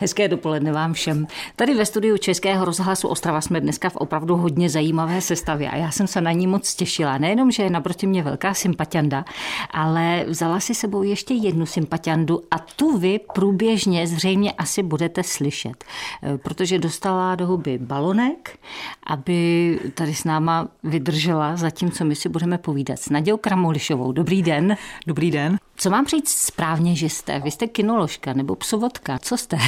Hezké 0.00 0.28
dopoledne 0.28 0.72
vám 0.72 0.92
všem. 0.92 1.26
Tady 1.56 1.74
ve 1.74 1.86
studiu 1.86 2.16
Českého 2.16 2.64
rozhlasu 2.64 3.08
Ostrava 3.08 3.40
jsme 3.40 3.60
dneska 3.60 3.88
v 3.90 3.96
opravdu 3.96 4.36
hodně 4.36 4.70
zajímavé 4.70 5.20
sestavě 5.20 5.70
a 5.70 5.76
já 5.76 5.90
jsem 5.90 6.06
se 6.06 6.20
na 6.20 6.32
ní 6.32 6.46
moc 6.46 6.74
těšila. 6.74 7.18
Nejenom, 7.18 7.50
že 7.50 7.62
je 7.62 7.70
naproti 7.70 8.06
mě 8.06 8.22
velká 8.22 8.54
sympatianda, 8.54 9.24
ale 9.70 10.24
vzala 10.28 10.60
si 10.60 10.74
sebou 10.74 11.02
ještě 11.02 11.34
jednu 11.34 11.66
sympatiandu 11.66 12.42
a 12.50 12.58
tu 12.58 12.98
vy 12.98 13.20
průběžně 13.34 14.06
zřejmě 14.06 14.52
asi 14.52 14.82
budete 14.82 15.22
slyšet, 15.22 15.84
eh, 16.22 16.38
protože 16.38 16.78
dostala 16.78 17.34
do 17.34 17.46
huby 17.46 17.78
balonek, 17.78 18.58
aby 19.06 19.78
tady 19.94 20.14
s 20.14 20.24
náma 20.24 20.68
vydržela 20.82 21.56
zatímco 21.56 22.04
my 22.04 22.16
si 22.16 22.28
budeme 22.28 22.58
povídat 22.58 22.98
s 22.98 23.10
Nadějou 23.10 23.36
Kramolišovou. 23.36 24.12
Dobrý 24.12 24.42
den. 24.42 24.76
Dobrý 25.06 25.30
den. 25.30 25.58
Co 25.82 25.90
mám 25.90 26.06
říct 26.06 26.30
správně, 26.30 26.96
že 26.96 27.08
jste? 27.08 27.38
Vy 27.38 27.50
jste 27.50 27.66
kinoložka 27.66 28.32
nebo 28.32 28.56
psovodka? 28.56 29.18
Co 29.18 29.36
jste? 29.36 29.58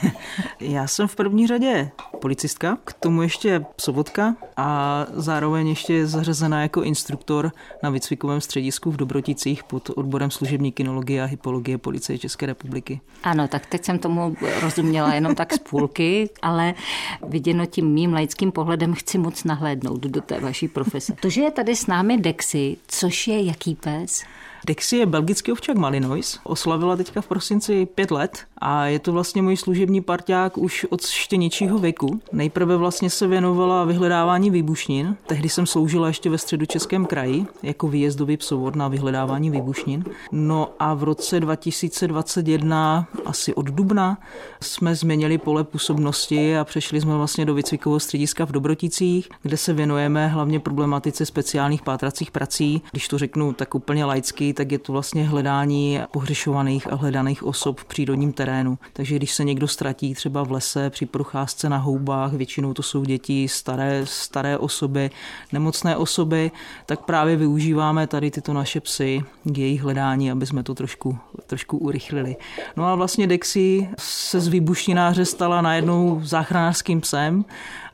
Já 0.60 0.86
jsem 0.86 1.08
v 1.08 1.16
první 1.16 1.46
řadě 1.46 1.90
policistka, 2.20 2.78
k 2.84 2.92
tomu 2.92 3.22
ještě 3.22 3.64
psovodka 3.76 4.36
a 4.56 5.06
zároveň 5.12 5.68
ještě 5.68 6.06
zařazená 6.06 6.62
jako 6.62 6.82
instruktor 6.82 7.52
na 7.82 7.90
výcvikovém 7.90 8.40
středisku 8.40 8.90
v 8.90 8.96
Dobroticích 8.96 9.64
pod 9.64 9.90
odborem 9.96 10.30
služební 10.30 10.72
kinologie 10.72 11.22
a 11.22 11.26
hypologie 11.26 11.78
policie 11.78 12.18
České 12.18 12.46
republiky. 12.46 13.00
Ano, 13.22 13.48
tak 13.48 13.66
teď 13.66 13.84
jsem 13.84 13.98
tomu 13.98 14.36
rozuměla 14.60 15.14
jenom 15.14 15.34
tak 15.34 15.52
z 15.52 15.58
půlky, 15.58 16.30
ale 16.42 16.74
viděno 17.28 17.66
tím 17.66 17.86
mým 17.86 18.12
laickým 18.12 18.52
pohledem 18.52 18.94
chci 18.94 19.18
moc 19.18 19.44
nahlédnout 19.44 20.00
do 20.00 20.20
té 20.20 20.40
vaší 20.40 20.68
profese. 20.68 21.12
To, 21.20 21.30
že 21.30 21.42
je 21.42 21.50
tady 21.50 21.76
s 21.76 21.86
námi 21.86 22.18
Dexy, 22.18 22.76
což 22.86 23.28
je 23.28 23.42
jaký 23.42 23.74
pes? 23.74 24.24
Dexy 24.66 24.96
je 24.96 25.06
belgický 25.06 25.52
ovčák 25.52 25.76
Malinois, 25.76 26.38
oslavila 26.44 26.96
teďka 26.96 27.20
v 27.20 27.26
prosinci 27.26 27.86
pět 27.86 28.10
let 28.10 28.38
a 28.58 28.86
je 28.86 28.98
to 28.98 29.12
vlastně 29.12 29.42
můj 29.42 29.56
služební 29.56 30.00
parťák 30.00 30.58
už 30.58 30.86
od 30.90 31.06
štěničího 31.06 31.78
věku. 31.78 32.20
Nejprve 32.32 32.76
vlastně 32.76 33.10
se 33.10 33.26
věnovala 33.26 33.84
vyhledávání 33.84 34.50
výbušnin. 34.50 35.16
Tehdy 35.26 35.48
jsem 35.48 35.66
sloužila 35.66 36.08
ještě 36.08 36.30
ve 36.30 36.38
středu 36.38 36.66
Českém 36.66 37.06
kraji 37.06 37.46
jako 37.62 37.88
výjezdový 37.88 38.36
psovod 38.36 38.76
na 38.76 38.88
vyhledávání 38.88 39.50
výbušnin. 39.50 40.04
No 40.32 40.68
a 40.78 40.94
v 40.94 41.02
roce 41.02 41.40
2021, 41.40 43.06
asi 43.24 43.54
od 43.54 43.66
dubna, 43.66 44.18
jsme 44.60 44.94
změnili 44.94 45.38
pole 45.38 45.64
působnosti 45.64 46.56
a 46.58 46.64
přešli 46.64 47.00
jsme 47.00 47.16
vlastně 47.16 47.44
do 47.44 47.54
výcvikového 47.54 48.00
střediska 48.00 48.46
v 48.46 48.52
Dobroticích, 48.52 49.28
kde 49.42 49.56
se 49.56 49.72
věnujeme 49.72 50.28
hlavně 50.28 50.60
problematice 50.60 51.26
speciálních 51.26 51.82
pátracích 51.82 52.30
prací. 52.30 52.82
Když 52.90 53.08
to 53.08 53.18
řeknu 53.18 53.52
tak 53.52 53.74
úplně 53.74 54.04
laicky, 54.04 54.51
tak 54.54 54.72
je 54.72 54.78
to 54.78 54.92
vlastně 54.92 55.28
hledání 55.28 56.00
pohřešovaných 56.10 56.92
a 56.92 56.94
hledaných 56.94 57.42
osob 57.42 57.80
v 57.80 57.84
přírodním 57.84 58.32
terénu. 58.32 58.78
Takže 58.92 59.16
když 59.16 59.32
se 59.32 59.44
někdo 59.44 59.68
ztratí 59.68 60.14
třeba 60.14 60.42
v 60.42 60.52
lese 60.52 60.90
při 60.90 61.06
procházce 61.06 61.68
na 61.68 61.76
houbách, 61.76 62.32
většinou 62.32 62.74
to 62.74 62.82
jsou 62.82 63.04
děti, 63.04 63.48
staré, 63.48 64.00
staré 64.04 64.58
osoby, 64.58 65.10
nemocné 65.52 65.96
osoby, 65.96 66.50
tak 66.86 67.00
právě 67.00 67.36
využíváme 67.36 68.06
tady 68.06 68.30
tyto 68.30 68.52
naše 68.52 68.80
psy 68.80 69.24
k 69.44 69.58
jejich 69.58 69.82
hledání, 69.82 70.30
aby 70.30 70.46
jsme 70.46 70.62
to 70.62 70.74
trošku, 70.74 71.18
trošku 71.46 71.78
urychlili. 71.78 72.36
No 72.76 72.84
a 72.84 72.94
vlastně 72.94 73.26
Dexy 73.26 73.88
se 73.98 74.40
z 74.40 74.48
výbušnináře 74.48 75.24
stala 75.24 75.62
najednou 75.62 76.20
záchranářským 76.24 77.00
psem 77.00 77.44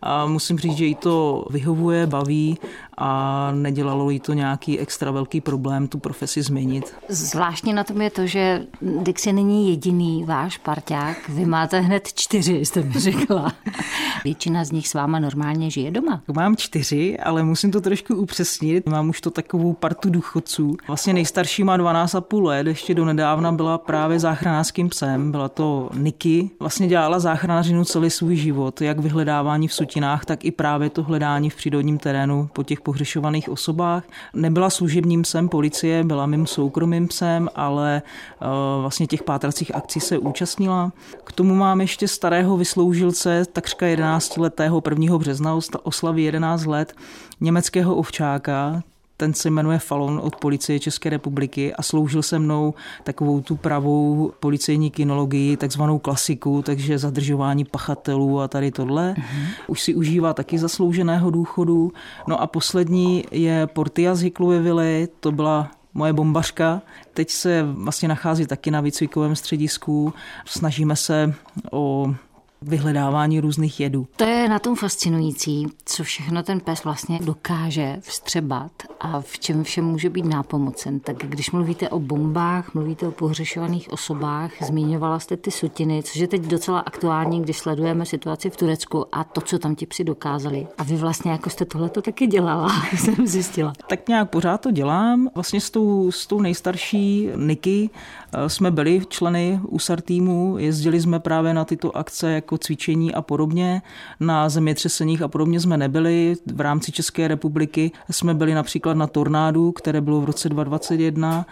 a 0.03 0.27
musím 0.27 0.59
říct, 0.59 0.77
že 0.77 0.85
jí 0.85 0.95
to 0.95 1.45
vyhovuje, 1.51 2.07
baví 2.07 2.59
a 2.99 3.51
nedělalo 3.55 4.11
jí 4.11 4.21
to 4.21 4.33
nějaký 4.33 4.79
extra 4.79 5.11
velký 5.11 5.41
problém 5.41 5.89
tu 5.89 5.99
profesi 5.99 6.43
změnit. 6.43 6.95
Zvláštně 7.09 7.75
na 7.75 7.85
tom 7.85 8.01
je 8.01 8.11
to, 8.11 8.27
že 8.27 8.67
Dixie 9.03 9.33
není 9.33 9.71
jediný 9.71 10.25
váš 10.25 10.59
parťák. 10.59 11.29
Vy 11.29 11.45
máte 11.45 11.81
hned 11.81 12.13
čtyři, 12.13 12.53
jste 12.53 12.83
mi 12.83 13.01
řekla. 13.01 13.53
Většina 14.25 14.65
z 14.65 14.73
nich 14.73 14.89
s 14.89 14.95
váma 14.95 15.19
normálně 15.19 15.71
žije 15.71 15.91
doma. 15.91 16.23
Mám 16.35 16.57
čtyři, 16.57 17.19
ale 17.19 17.43
musím 17.43 17.71
to 17.71 17.81
trošku 17.81 18.15
upřesnit. 18.15 18.89
Mám 18.89 19.09
už 19.09 19.21
to 19.21 19.31
takovou 19.31 19.73
partu 19.73 20.11
důchodců. 20.11 20.77
Vlastně 20.87 21.13
nejstarší 21.13 21.65
má 21.65 21.79
12,5 21.79 22.43
let, 22.43 22.67
ještě 22.67 22.95
do 22.95 23.05
nedávna 23.05 23.53
byla 23.53 23.79
právě 23.79 24.21
záchranářským 24.21 24.89
psem. 24.89 25.31
Byla 25.31 25.49
to 25.49 25.91
Niky. 25.95 26.51
Vlastně 26.61 26.89
dělala 26.89 27.19
záchranářinu 27.19 27.85
celý 27.85 28.11
svůj 28.11 28.37
život, 28.37 28.81
jak 28.81 28.99
vyhledávání 28.99 29.69
v 29.69 29.75
sutinách, 29.75 30.25
tak 30.25 30.45
i 30.45 30.51
právě 30.51 30.91
to 30.91 31.03
hledání 31.03 31.51
v 31.51 31.57
přírodním 31.57 31.99
terénu 31.99 32.49
po 32.53 32.63
těch 32.63 32.81
pohřešovaných 32.89 33.49
osobách. 33.49 34.05
Nebyla 34.35 34.71
služebním 34.71 35.23
psem 35.23 35.49
policie, 35.49 36.05
byla 36.05 36.27
mým 36.27 36.47
soukromým 36.47 37.09
psem, 37.09 37.49
ale 37.55 38.03
eh, 38.03 38.47
vlastně 38.81 39.07
těch 39.07 39.23
pátracích 39.23 39.75
akcí 39.75 40.01
se 40.01 40.19
účastnila. 40.19 40.93
K 41.25 41.33
tomu 41.33 41.55
mám 41.55 41.81
ještě 41.81 42.09
starého 42.09 42.57
vysloužilce, 42.57 43.45
takřka 43.53 43.87
11 43.87 44.37
letého 44.37 44.83
1. 44.91 45.19
března 45.19 45.59
oslaví 45.83 46.25
11 46.25 46.65
let, 46.65 46.95
německého 47.41 47.95
ovčáka, 47.95 48.83
ten 49.21 49.35
se 49.35 49.51
jmenuje 49.51 49.79
Falon 49.79 50.21
od 50.23 50.37
policie 50.37 50.81
České 50.81 51.11
republiky 51.11 51.75
a 51.75 51.83
sloužil 51.83 52.23
se 52.23 52.39
mnou 52.39 52.75
takovou 53.05 53.41
tu 53.41 53.57
pravou 53.57 54.33
policejní 54.41 54.91
kinologii, 54.91 55.57
takzvanou 55.57 55.99
klasiku, 55.99 56.63
takže 56.63 56.99
zadržování 56.99 57.65
pachatelů 57.65 58.41
a 58.41 58.49
tady 58.49 58.71
tohle. 58.71 59.15
Uh-huh. 59.19 59.47
Už 59.67 59.81
si 59.83 59.95
užívá 59.95 60.35
taky 60.35 60.59
zaslouženého 60.59 61.31
důchodu. 61.31 61.93
No 62.29 62.41
a 62.41 62.47
poslední 62.47 63.25
je 63.31 63.67
Portia 63.67 64.15
z 64.15 64.23
Hiklovy 64.23 64.61
vily, 64.61 65.09
to 65.21 65.33
byla 65.33 65.71
moje 65.95 66.13
bombařka. 66.13 66.83
Teď 67.15 67.31
se 67.31 67.63
vlastně 67.63 68.09
nachází 68.09 68.47
taky 68.47 68.71
na 68.71 68.81
výcvikovém 68.81 69.37
středisku. 69.37 70.15
Snažíme 70.47 70.97
se 70.97 71.35
o 71.73 72.15
vyhledávání 72.63 73.41
různých 73.41 73.81
jedů. 73.81 74.07
To 74.17 74.25
je 74.25 74.49
na 74.49 74.59
tom 74.59 74.77
fascinující, 74.77 75.67
co 75.85 76.05
všechno 76.05 76.43
ten 76.43 76.61
pes 76.61 76.85
vlastně 76.85 77.19
dokáže 77.23 77.97
vstřebat 78.01 78.73
a 79.01 79.21
v 79.21 79.39
čem 79.39 79.65
všem 79.65 79.85
může 79.85 80.11
být 80.11 80.25
nápomocen. 80.25 81.01
Tak 81.01 81.17
když 81.17 81.51
mluvíte 81.51 81.89
o 81.89 81.99
bombách, 81.99 82.75
mluvíte 82.75 83.09
o 83.09 83.11
pohřešovaných 83.11 83.93
osobách, 83.93 84.51
zmiňovala 84.67 85.19
jste 85.19 85.37
ty 85.37 85.51
sutiny, 85.51 86.03
což 86.03 86.17
je 86.17 86.29
teď 86.29 86.43
docela 86.43 86.81
aktuální, 86.81 87.43
když 87.43 87.59
sledujeme 87.59 88.07
situaci 88.07 88.51
v 88.51 88.57
Turecku 88.57 89.07
a 89.13 89.25
to, 89.25 89.41
co 89.41 89.59
tam 89.59 89.75
ti 89.75 89.87
psi 89.87 90.05
dokázali. 90.05 90.67
A 90.79 90.83
vy 90.83 90.97
vlastně 90.97 91.31
jako 91.31 91.51
jste 91.51 91.65
tohle 91.65 91.89
to 91.89 92.03
taky 92.03 92.27
dělala, 92.27 92.69
jsem 92.97 93.27
zjistila. 93.27 93.73
Tak 93.87 94.09
nějak 94.09 94.31
pořád 94.31 94.61
to 94.61 94.71
dělám. 94.71 95.29
Vlastně 95.35 95.61
s 95.61 95.71
tou, 95.71 96.13
s 96.13 96.27
tou 96.27 96.41
nejstarší 96.41 97.29
Niky 97.37 97.91
eh, 98.33 98.49
jsme 98.49 98.71
byli 98.71 99.03
členy 99.09 99.61
USAR 99.69 100.01
týmu, 100.01 100.59
jezdili 100.59 101.01
jsme 101.01 101.21
právě 101.21 101.55
na 101.55 101.65
tyto 101.65 101.97
akce 101.97 102.41
jako 102.49 102.59
cvičení 102.59 103.15
a 103.15 103.23
podobně. 103.23 103.83
Na 104.21 104.49
zemětřeseních 104.49 105.23
a 105.23 105.29
podobně 105.29 105.61
jsme 105.61 105.77
nebyli. 105.77 106.35
V 106.55 106.61
rámci 106.61 106.93
České 106.93 107.29
republiky 107.29 107.93
jsme 108.11 108.35
byli 108.35 108.55
například 108.55 108.97
na 108.97 109.07
tornádu, 109.07 109.73
které 109.73 110.01
bylo 110.01 110.21
v 110.21 110.25
roce 110.25 110.49
2021. 110.49 111.47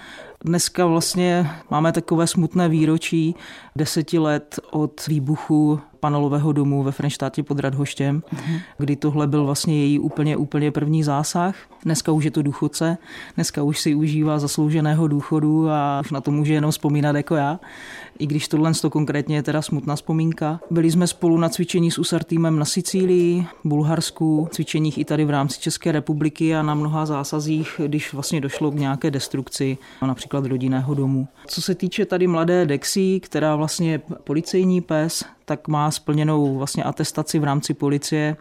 Dneska 0.47 0.87
vlastně 0.87 1.51
máme 1.71 1.93
takové 1.93 2.27
smutné 2.27 2.69
výročí 2.69 3.35
deseti 3.77 4.19
let 4.19 4.61
od 4.71 5.07
výbuchu 5.07 5.81
panelového 6.01 6.53
domu 6.53 6.83
ve 6.83 6.93
Frenštátě 6.93 7.43
pod 7.43 7.61
Radhoštěm, 7.61 8.21
mm-hmm. 8.21 8.61
kdy 8.79 8.97
tohle 8.97 9.27
byl 9.27 9.45
vlastně 9.45 9.75
její 9.75 9.99
úplně, 9.99 10.37
úplně 10.37 10.71
první 10.71 11.03
zásah. 11.03 11.55
Dneska 11.85 12.13
už 12.13 12.25
je 12.25 12.31
to 12.31 12.43
důchodce, 12.43 12.99
dneska 13.35 13.63
už 13.63 13.81
si 13.81 13.95
užívá 13.95 14.39
zaslouženého 14.39 15.09
důchodu 15.09 15.71
a 15.71 16.01
už 16.01 16.11
na 16.11 16.21
to 16.21 16.31
může 16.31 16.53
jenom 16.53 16.71
vzpomínat 16.71 17.17
jako 17.17 17.35
já. 17.35 17.61
I 18.19 18.27
když 18.27 18.49
tohle 18.49 18.73
to 18.75 18.91
konkrétně 18.91 19.37
je 19.37 19.43
teda 19.43 19.63
smutná 19.63 19.97
vzpomínka. 19.97 20.61
Byli 20.71 20.91
jsme 20.91 21.07
spolu 21.07 21.39
na 21.39 21.49
cvičení 21.49 21.91
s 21.91 21.99
USAR 21.99 22.25
týmem 22.25 22.59
na 22.59 22.65
Sicílii, 22.65 23.47
Bulharsku, 23.65 24.49
cvičeních 24.51 24.99
i 24.99 25.05
tady 25.05 25.25
v 25.25 25.31
rámci 25.31 25.61
České 25.61 25.93
republiky 25.93 26.57
a 26.57 26.63
na 26.63 26.75
mnoha 26.75 27.07
zásazích, 27.07 27.81
když 27.87 28.13
vlastně 28.13 28.41
došlo 28.41 28.71
k 28.71 28.75
nějaké 28.75 29.11
destrukci, 29.11 29.79
například 30.07 30.36
rodinného 30.45 30.95
domu. 30.95 31.29
Co 31.47 31.63
se 31.63 31.75
týče 31.75 32.07
tady 32.07 32.27
mladé 32.27 32.67
Dexy, 32.67 33.21
která 33.21 33.57
vlastně 33.57 33.93
je 33.93 34.01
policejní 34.25 34.81
pes, 34.81 35.25
tak 35.45 35.69
má 35.69 35.91
splněnou 35.91 36.59
vlastně 36.59 36.85
atestaci 36.85 37.39
v 37.39 37.45
rámci 37.45 37.75
policie 37.75 38.37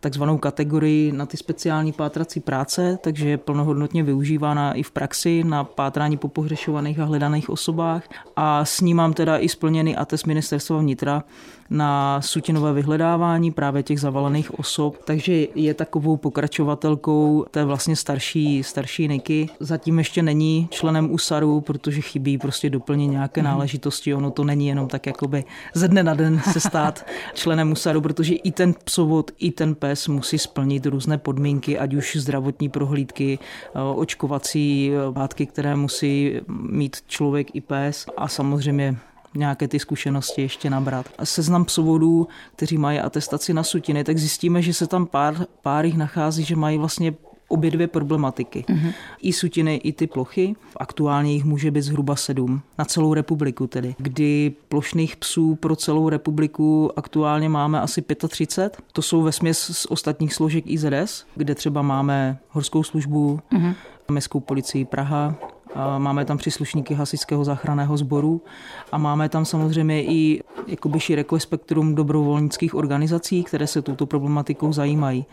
takzvanou 0.00 0.38
kategorii 0.38 1.12
na 1.12 1.26
ty 1.26 1.36
speciální 1.36 1.92
pátrací 1.92 2.40
práce, 2.40 2.98
takže 3.02 3.28
je 3.28 3.38
plnohodnotně 3.38 4.02
využívána 4.02 4.72
i 4.72 4.82
v 4.82 4.90
praxi 4.90 5.44
na 5.44 5.64
pátrání 5.64 6.16
po 6.16 6.28
pohřešovaných 6.28 7.00
a 7.00 7.04
hledaných 7.04 7.50
osobách. 7.50 8.02
A 8.36 8.64
s 8.64 8.80
ní 8.80 8.94
mám 8.94 9.12
teda 9.12 9.38
i 9.38 9.48
splněný 9.48 9.96
atest 9.96 10.26
ministerstva 10.26 10.78
vnitra 10.78 11.24
na 11.70 12.20
sutinové 12.22 12.72
vyhledávání 12.72 13.50
právě 13.50 13.82
těch 13.82 14.00
zavalených 14.00 14.58
osob, 14.58 14.96
takže 15.04 15.46
je 15.54 15.74
takovou 15.74 16.16
pokračovatelkou 16.16 17.44
té 17.50 17.64
vlastně 17.64 17.96
starší, 17.96 18.62
starší 18.62 19.08
Niky. 19.08 19.48
Zatím 19.60 19.98
ještě 19.98 20.22
není 20.22 20.68
členem 20.70 21.10
USARu, 21.10 21.60
protože 21.60 22.00
chybí 22.00 22.38
prostě 22.38 22.70
doplnit 22.70 23.06
nějaké 23.06 23.42
mhm. 23.42 23.50
náležitosti. 23.50 24.14
Ono 24.14 24.30
to 24.30 24.44
není 24.44 24.68
jenom 24.68 24.88
tak 24.88 25.06
jakoby 25.06 25.44
ze 25.74 25.88
dne 25.88 26.02
na 26.02 26.14
den 26.14 26.40
se 26.52 26.60
stát 26.60 27.06
členem 27.34 27.72
USARu, 27.72 28.00
protože 28.00 28.34
i 28.34 28.52
ten 28.52 28.74
psovod, 28.84 29.30
i 29.38 29.50
ten 29.50 29.74
pes 29.74 29.87
pes 29.88 30.08
musí 30.08 30.38
splnit 30.38 30.86
různé 30.86 31.18
podmínky, 31.18 31.78
ať 31.78 31.94
už 31.94 32.16
zdravotní 32.16 32.68
prohlídky, 32.68 33.38
eh, 33.38 33.80
očkovací 33.94 34.92
látky, 35.16 35.46
které 35.46 35.76
musí 35.76 36.40
mít 36.48 36.96
člověk 37.06 37.54
i 37.54 37.60
pes 37.60 38.06
a 38.16 38.28
samozřejmě 38.28 38.96
nějaké 39.34 39.68
ty 39.68 39.78
zkušenosti 39.78 40.42
ještě 40.42 40.70
nabrat. 40.70 41.06
Seznam 41.24 41.64
psovodů, 41.64 42.28
kteří 42.56 42.78
mají 42.78 42.98
atestaci 43.00 43.54
na 43.54 43.62
sutiny, 43.62 44.04
tak 44.04 44.18
zjistíme, 44.18 44.62
že 44.62 44.74
se 44.74 44.86
tam 44.86 45.06
pár, 45.06 45.46
pár 45.62 45.84
jich 45.84 45.96
nachází, 45.96 46.44
že 46.44 46.56
mají 46.56 46.78
vlastně 46.78 47.14
obě 47.48 47.70
dvě 47.70 47.86
problematiky. 47.86 48.64
Mm-hmm. 48.68 48.92
I 49.22 49.32
sutiny, 49.32 49.76
i 49.76 49.92
ty 49.92 50.06
plochy. 50.06 50.54
Aktuálně 50.76 51.32
jich 51.32 51.44
může 51.44 51.70
být 51.70 51.82
zhruba 51.82 52.16
sedm. 52.16 52.60
Na 52.78 52.84
celou 52.84 53.14
republiku 53.14 53.66
tedy. 53.66 53.94
Kdy 53.98 54.52
plošných 54.68 55.16
psů 55.16 55.54
pro 55.54 55.76
celou 55.76 56.08
republiku 56.08 56.90
aktuálně 56.96 57.48
máme 57.48 57.80
asi 57.80 58.02
35. 58.28 58.82
To 58.92 59.02
jsou 59.02 59.22
ve 59.22 59.32
směs 59.32 59.58
z 59.58 59.86
ostatních 59.86 60.34
složek 60.34 60.64
IZS, 60.66 61.26
kde 61.34 61.54
třeba 61.54 61.82
máme 61.82 62.38
horskou 62.48 62.82
službu, 62.82 63.40
mm-hmm. 63.52 63.74
Městskou 64.10 64.40
policii 64.40 64.84
Praha, 64.84 65.34
Máme 65.98 66.24
tam 66.24 66.38
příslušníky 66.38 66.94
hasičského 66.94 67.44
záchranného 67.44 67.96
sboru 67.96 68.42
a 68.92 68.98
máme 68.98 69.28
tam 69.28 69.44
samozřejmě 69.44 70.04
i 70.04 70.42
jakoby 70.68 71.00
široké 71.00 71.40
spektrum 71.40 71.94
dobrovolnických 71.94 72.74
organizací, 72.74 73.44
které 73.44 73.66
se 73.66 73.82
touto 73.82 74.06
problematikou 74.06 74.72
zajímají. 74.72 75.24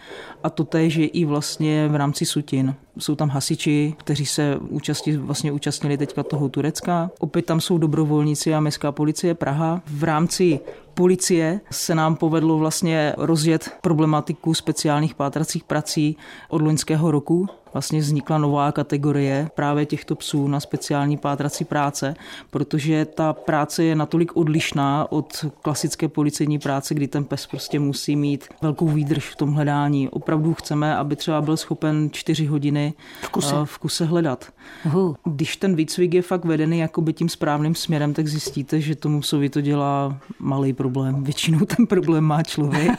A 0.44 0.50
to 0.50 0.64
je 0.64 1.06
i 1.06 1.26
vlastně 1.26 1.88
v 1.88 1.96
rámci 1.96 2.26
sutin. 2.26 2.76
Jsou 3.00 3.15
tam 3.15 3.30
hasiči, 3.30 3.94
kteří 3.97 4.25
se 4.25 4.57
účastí, 4.69 5.18
vlastně 5.18 5.51
účastnili 5.51 5.97
teďka 5.97 6.24
toho 6.24 6.50
Turecka. 6.50 7.12
Opět 7.19 7.45
tam 7.45 7.62
jsou 7.62 7.77
dobrovolníci 7.77 8.53
a 8.53 8.59
Městská 8.59 8.92
policie 8.92 9.33
Praha. 9.33 9.81
V 9.88 10.03
rámci 10.03 10.59
policie 10.94 11.59
se 11.71 11.95
nám 11.95 12.15
povedlo 12.15 12.57
vlastně 12.57 13.13
rozjet 13.18 13.69
problematiku 13.81 14.53
speciálních 14.53 15.15
pátracích 15.15 15.63
prací 15.63 16.18
od 16.50 16.62
loňského 16.62 17.12
roku. 17.12 17.47
Vlastně 17.74 18.00
vznikla 18.00 18.38
nová 18.38 18.71
kategorie 18.71 19.50
právě 19.56 19.86
těchto 19.86 20.15
psů 20.15 20.47
na 20.47 20.59
speciální 20.59 21.18
pátrací 21.18 21.65
práce, 21.65 22.15
protože 22.51 23.06
ta 23.06 23.33
práce 23.33 23.83
je 23.83 23.95
natolik 23.95 24.38
odlišná 24.38 25.12
od 25.12 25.45
klasické 25.62 26.07
policejní 26.07 26.59
práce, 26.59 26.94
kdy 26.94 27.07
ten 27.07 27.24
pes 27.24 27.47
prostě 27.47 27.80
musí 27.80 28.15
mít 28.15 28.47
velkou 28.62 28.88
výdrž 28.88 29.30
v 29.30 29.36
tom 29.36 29.53
hledání. 29.53 30.09
Opravdu 30.09 30.53
chceme, 30.53 30.95
aby 30.95 31.15
třeba 31.15 31.42
byl 31.42 31.57
schopen 31.57 32.09
čtyři 32.12 32.45
hodiny 32.45 32.85
v 33.22 33.30
kuse, 33.30 33.56
v 33.66 33.78
kuse 33.78 34.06
hledat. 34.06 34.52
Uhu. 34.86 35.16
Když 35.24 35.58
ten 35.58 35.76
výcvik 35.76 36.14
je 36.14 36.22
fakt 36.22 36.46
vedený 36.46 36.80
jakoby 36.80 37.14
tím 37.14 37.30
správným 37.30 37.76
směrem, 37.76 38.14
tak 38.14 38.28
zjistíte, 38.28 38.82
že 38.82 38.96
tomu 38.96 39.22
psovi 39.22 39.50
to 39.50 39.62
dělá 39.62 40.18
malý 40.40 40.74
problém. 40.74 41.24
Většinou 41.24 41.60
ten 41.60 41.88
problém 41.88 42.24
má 42.24 42.44
člověk, 42.44 42.92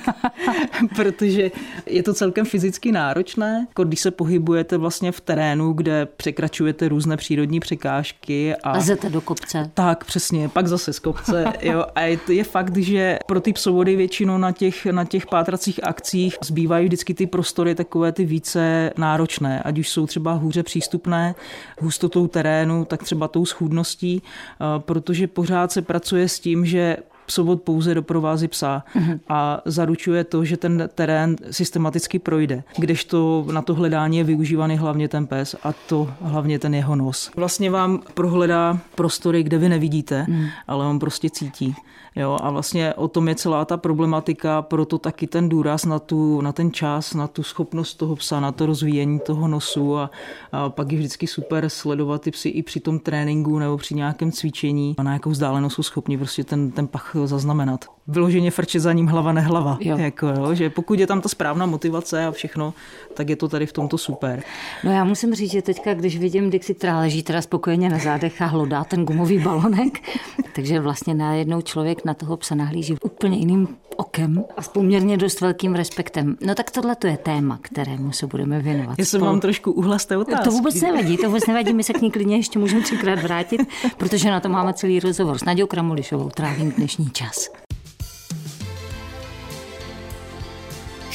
protože 0.97 1.51
je 1.87 2.03
to 2.03 2.15
celkem 2.15 2.45
fyzicky 2.45 2.93
náročné. 2.93 3.67
Jako 3.69 3.85
když 3.85 4.01
se 4.01 4.11
pohybujete 4.11 4.77
vlastně 4.77 5.13
v 5.13 5.21
terénu, 5.21 5.73
kde 5.73 6.07
překračujete 6.07 6.89
různé 6.89 7.17
přírodní 7.17 7.61
překážky. 7.61 8.55
A 8.55 8.73
Lezete 8.73 9.11
do 9.11 9.21
kopce. 9.21 9.71
Tak, 9.75 10.05
přesně, 10.05 10.49
pak 10.49 10.67
zase 10.67 10.93
z 10.93 10.99
kopce. 10.99 11.45
jo. 11.63 11.85
A 11.95 12.01
je, 12.01 12.19
je 12.29 12.45
fakt, 12.45 12.77
že 12.77 13.19
pro 13.27 13.41
ty 13.41 13.53
psovody 13.53 13.97
většinou 13.97 14.39
na 14.39 14.53
těch, 14.53 14.87
na 14.87 15.05
těch 15.05 15.27
pátracích 15.27 15.85
akcích 15.85 16.37
zbývají 16.45 16.87
vždycky 16.87 17.15
ty 17.15 17.27
prostory 17.27 17.75
takové 17.75 18.13
ty 18.13 18.25
více 18.25 18.93
náročné, 18.97 19.63
ať 19.63 19.79
už 19.79 19.89
jsou 19.89 20.07
třeba 20.07 20.33
hůře 20.33 20.63
přístupné, 20.63 21.35
hustotou 21.81 22.26
terénu, 22.26 22.85
tak 22.85 23.03
třeba 23.03 23.29
tou 23.29 23.47
schůdností, 23.47 24.23
eh, 24.23 24.64
protože 24.79 25.26
pořád 25.26 25.73
se 25.73 25.82
pracuje 25.82 26.29
s 26.29 26.41
tím, 26.41 26.67
že 26.67 26.97
psovod 27.26 27.62
pouze 27.62 27.94
doprovází 27.94 28.49
psa 28.49 28.85
mm-hmm. 28.94 29.20
a 29.29 29.61
zaručuje 29.64 30.25
to, 30.25 30.44
že 30.44 30.56
ten 30.56 30.88
terén 30.94 31.37
systematicky 31.50 32.19
projde, 32.19 32.62
kdežto 32.79 33.47
na 33.53 33.62
to 33.62 33.75
hledání 33.75 34.19
je 34.19 34.25
využívaný 34.25 34.76
hlavně 34.76 35.08
ten 35.08 35.26
pes 35.26 35.56
a 35.62 35.73
to 35.73 36.11
hlavně 36.20 36.58
ten 36.58 36.75
jeho 36.75 36.97
nos. 36.97 37.31
Vlastně 37.37 37.70
vám 37.70 38.03
prohledá 38.14 38.79
prostory, 38.94 39.43
kde 39.43 39.58
vy 39.58 39.69
nevidíte, 39.69 40.26
mm. 40.29 40.47
ale 40.69 40.87
on 40.87 40.99
prostě 40.99 41.31
cítí. 41.31 41.75
Jo, 42.17 42.39
a 42.43 42.51
vlastně 42.51 42.95
o 42.95 43.09
tom 43.09 43.29
je 43.29 43.35
celá 43.35 43.65
ta 43.65 43.77
problematika, 43.77 44.63
proto 44.63 44.99
taky 44.99 45.27
ten 45.27 45.49
důraz 45.49 45.85
na, 45.85 45.99
tu, 45.99 46.41
na 46.41 46.53
ten 46.53 46.73
čas, 46.73 47.15
na 47.15 47.27
tu 47.27 47.43
schopnost 47.43 47.95
toho 47.95 48.17
psa, 48.17 48.41
na 48.41 48.53
to 48.53 48.67
rozvíjení 48.67 49.21
toho 49.21 49.49
nosu 49.49 49.99
a, 49.99 50.11
a 50.53 50.69
pak 50.69 50.93
je 50.93 50.99
vždycky 50.99 51.27
super 51.27 51.69
sledovat 51.69 52.23
ty 52.23 52.31
psy 52.31 52.49
i 52.49 52.63
při 52.63 52.81
tom 52.81 52.99
tréninku 52.99 53.59
nebo 53.59 53.77
při 53.77 53.95
nějakém 53.95 54.33
cvičení 54.33 54.95
a 54.99 55.03
na 55.03 55.13
jakou 55.13 55.31
vzdálenost 55.31 55.75
jsou 55.75 55.83
schopni 55.83 56.19
prostě 56.19 56.45
ten, 56.45 56.71
ten 56.71 56.87
pach 56.87 57.17
zaznamenat. 57.25 57.95
Vyloženě 58.08 58.50
frče 58.50 58.81
za 58.81 58.93
ním 58.93 59.06
hlava 59.06 59.32
nehlava. 59.32 59.79
Jo. 59.81 59.99
Jako, 59.99 60.26
jo, 60.26 60.55
že 60.55 60.70
pokud 60.70 61.00
je 61.00 61.06
tam 61.06 61.20
ta 61.20 61.29
správná 61.29 61.67
motivace 61.67 62.26
a 62.26 62.31
všechno, 62.31 62.75
tak 63.14 63.29
je 63.29 63.37
to 63.37 63.49
tady 63.49 63.67
v 63.67 63.73
tomto 63.73 63.99
super. 63.99 64.43
No 64.85 64.93
já 64.93 65.05
musím 65.05 65.35
říct, 65.35 65.50
že 65.50 65.62
teďka, 65.62 65.94
když 65.94 66.19
vidím 66.19 66.50
Dixie, 66.50 66.76
která 66.76 66.99
leží 66.99 67.23
teda 67.23 67.43
spokojeně 67.43 67.88
na 67.88 67.99
zádech 67.99 68.43
a 68.43 68.47
hlodá 68.47 68.85
ten 68.85 69.05
gumový 69.05 69.38
balonek, 69.38 70.00
takže 70.55 70.81
vlastně 70.81 71.14
najednou 71.14 71.61
člověk 71.61 72.05
na 72.05 72.14
toho 72.14 72.37
psa 72.37 72.55
nahlíží 72.55 72.94
úplně 73.03 73.38
jiným 73.38 73.69
okem 73.97 74.44
a 74.56 74.62
s 74.62 74.69
poměrně 74.69 75.17
dost 75.17 75.41
velkým 75.41 75.75
respektem. 75.75 76.37
No 76.41 76.55
tak 76.55 76.70
tohle 76.70 76.97
to 76.97 77.06
je 77.06 77.17
téma, 77.17 77.58
kterému 77.62 78.12
se 78.12 78.26
budeme 78.26 78.61
věnovat. 78.61 78.99
Já 78.99 79.05
jsem 79.05 79.20
vám 79.20 79.41
trošku 79.41 79.73
uhla 79.73 79.99
z 79.99 80.06
té 80.06 80.17
otázky. 80.17 80.44
To 80.44 80.50
vůbec 80.50 80.81
nevadí, 80.81 81.17
to 81.17 81.26
vůbec 81.26 81.47
nevadí, 81.47 81.73
my 81.73 81.85
se 81.85 81.93
k 81.93 82.00
ní 82.00 82.11
klidně 82.11 82.37
ještě 82.37 82.58
můžeme 82.58 82.82
třikrát 82.82 83.23
vrátit, 83.23 83.61
protože 83.97 84.31
na 84.31 84.41
to 84.41 84.49
máme 84.49 84.75
celý 84.75 85.00
rozhovor. 85.00 85.38
S 85.38 85.44
Nadějou 85.44 85.67
Kramulišovou 85.67 86.29
trávím 86.31 86.70
dnešní 86.70 87.11
čas. 87.11 87.66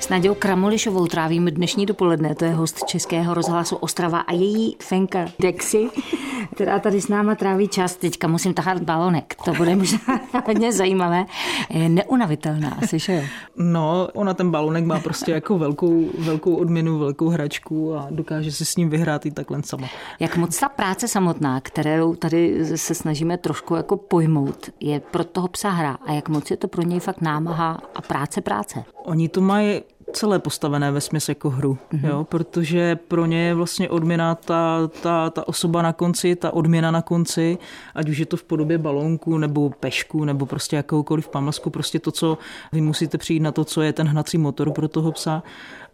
S 0.00 0.08
Nadějou 0.08 0.34
Kramolišovou 0.34 1.06
trávíme 1.06 1.50
dnešní 1.50 1.86
dopoledne, 1.86 2.34
to 2.34 2.44
je 2.44 2.50
host 2.50 2.84
Českého 2.86 3.34
rozhlasu 3.34 3.76
Ostrava 3.76 4.20
a 4.20 4.32
její 4.32 4.76
fenka 4.82 5.26
Dexy, 5.38 5.88
která 6.54 6.78
tady 6.78 7.00
s 7.00 7.08
náma 7.08 7.34
tráví 7.34 7.68
čas. 7.68 7.96
Teďka 7.96 8.28
musím 8.28 8.54
tahat 8.54 8.82
balonek, 8.82 9.34
to 9.44 9.52
bude 9.52 9.76
možná 9.76 9.98
hodně 10.46 10.72
zajímavé. 10.72 11.24
Je 11.70 11.88
neunavitelná, 11.88 12.78
asi, 12.82 12.98
že 12.98 13.12
jo? 13.14 13.22
No, 13.56 14.08
ona 14.14 14.34
ten 14.34 14.50
balonek 14.50 14.84
má 14.84 15.00
prostě 15.00 15.32
jako 15.32 15.58
velkou, 15.58 16.10
velkou 16.18 16.54
odměnu, 16.54 16.98
velkou 16.98 17.28
hračku 17.28 17.94
a 17.94 18.06
dokáže 18.10 18.52
si 18.52 18.64
s 18.64 18.76
ním 18.76 18.90
vyhrát 18.90 19.26
i 19.26 19.30
takhle 19.30 19.62
sama. 19.62 19.86
Jak 20.20 20.36
moc 20.36 20.60
ta 20.60 20.68
práce 20.68 21.08
samotná, 21.08 21.60
kterou 21.60 22.14
tady 22.14 22.66
se 22.76 22.94
snažíme 22.94 23.38
trošku 23.38 23.74
jako 23.74 23.96
pojmout, 23.96 24.70
je 24.80 25.00
pro 25.00 25.24
toho 25.24 25.48
psa 25.48 25.70
hra 25.70 25.98
a 26.06 26.12
jak 26.12 26.28
moc 26.28 26.50
je 26.50 26.56
to 26.56 26.68
pro 26.68 26.82
něj 26.82 27.00
fakt 27.00 27.20
námaha 27.20 27.80
a 27.94 28.02
práce 28.02 28.40
práce? 28.40 28.84
Oni 29.04 29.28
to 29.28 29.40
mají 29.40 29.80
celé 30.12 30.38
postavené 30.38 30.92
ve 30.92 31.00
smyslu 31.00 31.30
jako 31.30 31.50
hru, 31.50 31.78
mm-hmm. 31.92 32.08
jo, 32.08 32.24
protože 32.24 32.96
pro 32.96 33.26
ně 33.26 33.46
je 33.46 33.54
vlastně 33.54 33.88
odměna 33.88 34.34
ta, 34.34 34.90
ta, 35.02 35.30
ta 35.30 35.48
osoba 35.48 35.82
na 35.82 35.92
konci, 35.92 36.36
ta 36.36 36.50
odměna 36.54 36.90
na 36.90 37.02
konci, 37.02 37.58
ať 37.94 38.08
už 38.08 38.18
je 38.18 38.26
to 38.26 38.36
v 38.36 38.44
podobě 38.44 38.78
balónku 38.78 39.38
nebo 39.38 39.70
pešku 39.70 40.24
nebo 40.24 40.46
prostě 40.46 40.76
jakoukoliv 40.76 41.28
pamlsku, 41.28 41.70
prostě 41.70 41.98
to, 41.98 42.12
co 42.12 42.38
vy 42.72 42.80
musíte 42.80 43.18
přijít 43.18 43.40
na 43.40 43.52
to, 43.52 43.64
co 43.64 43.82
je 43.82 43.92
ten 43.92 44.08
hnací 44.08 44.38
motor 44.38 44.72
pro 44.72 44.88
toho 44.88 45.12
psa. 45.12 45.42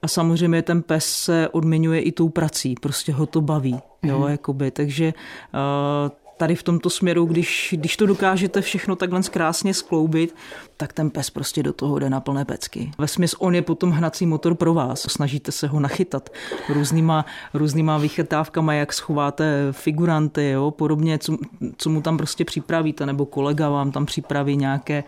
A 0.03 0.09
samozřejmě 0.09 0.63
ten 0.63 0.83
pes 0.83 1.05
se 1.05 1.49
odměňuje 1.49 2.01
i 2.01 2.13
tou 2.13 2.29
prací, 2.29 2.75
prostě 2.81 3.13
ho 3.13 3.27
to 3.27 3.41
baví, 3.41 3.79
jo, 4.03 4.21
mm-hmm. 4.21 4.29
jakoby, 4.29 4.71
takže 4.71 5.15
uh, 5.55 6.11
tady 6.37 6.55
v 6.55 6.63
tomto 6.63 6.91
směru, 6.91 7.25
když, 7.25 7.75
když 7.79 7.97
to 7.97 8.07
dokážete 8.07 8.61
všechno 8.61 8.97
takhle 8.97 9.23
krásně 9.23 9.75
skloubit, 9.75 10.35
tak 10.81 10.93
ten 10.93 11.11
pes 11.11 11.31
prostě 11.31 11.63
do 11.63 11.73
toho 11.73 11.99
jde 11.99 12.11
na 12.11 12.21
plné 12.21 12.45
pecky. 12.45 12.93
Ve 12.99 13.09
smyslu 13.09 13.39
on 13.41 13.55
je 13.55 13.63
potom 13.63 13.91
hnací 13.91 14.27
motor 14.27 14.55
pro 14.55 14.75
vás. 14.75 15.07
Snažíte 15.09 15.53
se 15.53 15.67
ho 15.67 15.81
nachytat 15.81 16.31
různýma, 16.69 17.25
různýma 17.55 17.99
vychytávkama, 17.99 18.75
jak 18.75 18.93
schováte 18.93 19.69
figuranty, 19.71 20.51
jo, 20.51 20.71
podobně, 20.71 21.19
co, 21.19 21.37
co 21.77 21.91
mu 21.91 22.03
tam 22.03 22.17
prostě 22.17 22.45
připravíte, 22.45 23.07
nebo 23.07 23.27
kolega 23.27 23.69
vám 23.69 23.93
tam 23.93 24.07
připraví 24.07 24.57
nějaké 24.57 25.05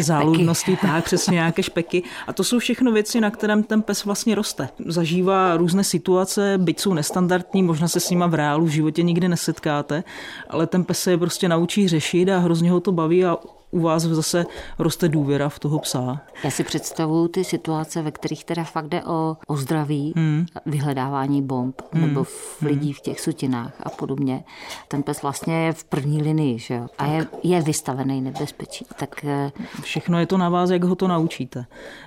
záludnosti, 0.00 0.78
tak 0.82 1.04
přesně 1.04 1.34
nějaké 1.34 1.62
špeky. 1.62 2.02
A 2.26 2.32
to 2.32 2.44
jsou 2.44 2.58
všechno 2.58 2.92
věci, 2.92 3.20
na 3.20 3.30
kterém 3.30 3.62
ten 3.62 3.82
pes 3.82 4.04
vlastně 4.04 4.34
roste. 4.34 4.68
Zažívá 4.86 5.56
různé 5.56 5.84
situace, 5.84 6.58
byť 6.58 6.80
jsou 6.80 6.94
nestandardní, 6.94 7.62
možná 7.62 7.88
se 7.88 8.00
s 8.00 8.10
nima 8.10 8.26
v 8.26 8.34
reálu 8.34 8.64
v 8.64 8.68
životě 8.68 9.02
nikdy 9.02 9.28
nesetkáte, 9.28 10.04
ale 10.48 10.66
ten 10.66 10.84
pes 10.84 11.00
se 11.00 11.10
je 11.10 11.18
prostě 11.18 11.48
naučí 11.48 11.88
řešit 11.88 12.28
a 12.28 12.38
hrozně 12.38 12.70
ho 12.70 12.80
to 12.80 12.92
baví 12.92 13.24
a 13.24 13.36
u 13.70 13.80
vás 13.80 14.02
zase 14.02 14.46
roste 14.78 15.08
důvěra 15.08 15.48
v 15.48 15.58
toho 15.58 15.78
psa. 15.78 16.20
Já 16.44 16.50
si 16.50 16.64
představuju 16.64 17.28
ty 17.28 17.44
situace, 17.44 18.02
ve 18.02 18.10
kterých 18.10 18.44
teda 18.44 18.64
fakt 18.64 18.88
jde 18.88 19.04
o, 19.04 19.36
o 19.46 19.56
zdraví, 19.56 20.12
hmm. 20.16 20.46
vyhledávání 20.66 21.42
bomb 21.42 21.82
hmm. 21.92 22.06
nebo 22.06 22.24
v 22.24 22.62
lidí 22.62 22.86
hmm. 22.86 22.94
v 22.94 23.00
těch 23.00 23.20
sutinách 23.20 23.72
a 23.82 23.90
podobně. 23.90 24.44
Ten 24.88 25.02
pes 25.02 25.22
vlastně 25.22 25.54
je 25.54 25.72
v 25.72 25.84
první 25.84 26.22
linii 26.22 26.58
že 26.58 26.74
jo? 26.74 26.86
a 26.98 27.06
je, 27.06 27.26
je 27.42 27.62
vystavený 27.62 28.20
nebezpečí. 28.20 28.86
Tak... 28.98 29.24
Eh, 29.24 29.50
Všechno 29.82 30.20
je 30.20 30.26
to 30.26 30.38
na 30.38 30.48
vás, 30.48 30.70
jak 30.70 30.84
ho 30.84 30.94
to 30.94 31.08
naučíte. 31.08 31.66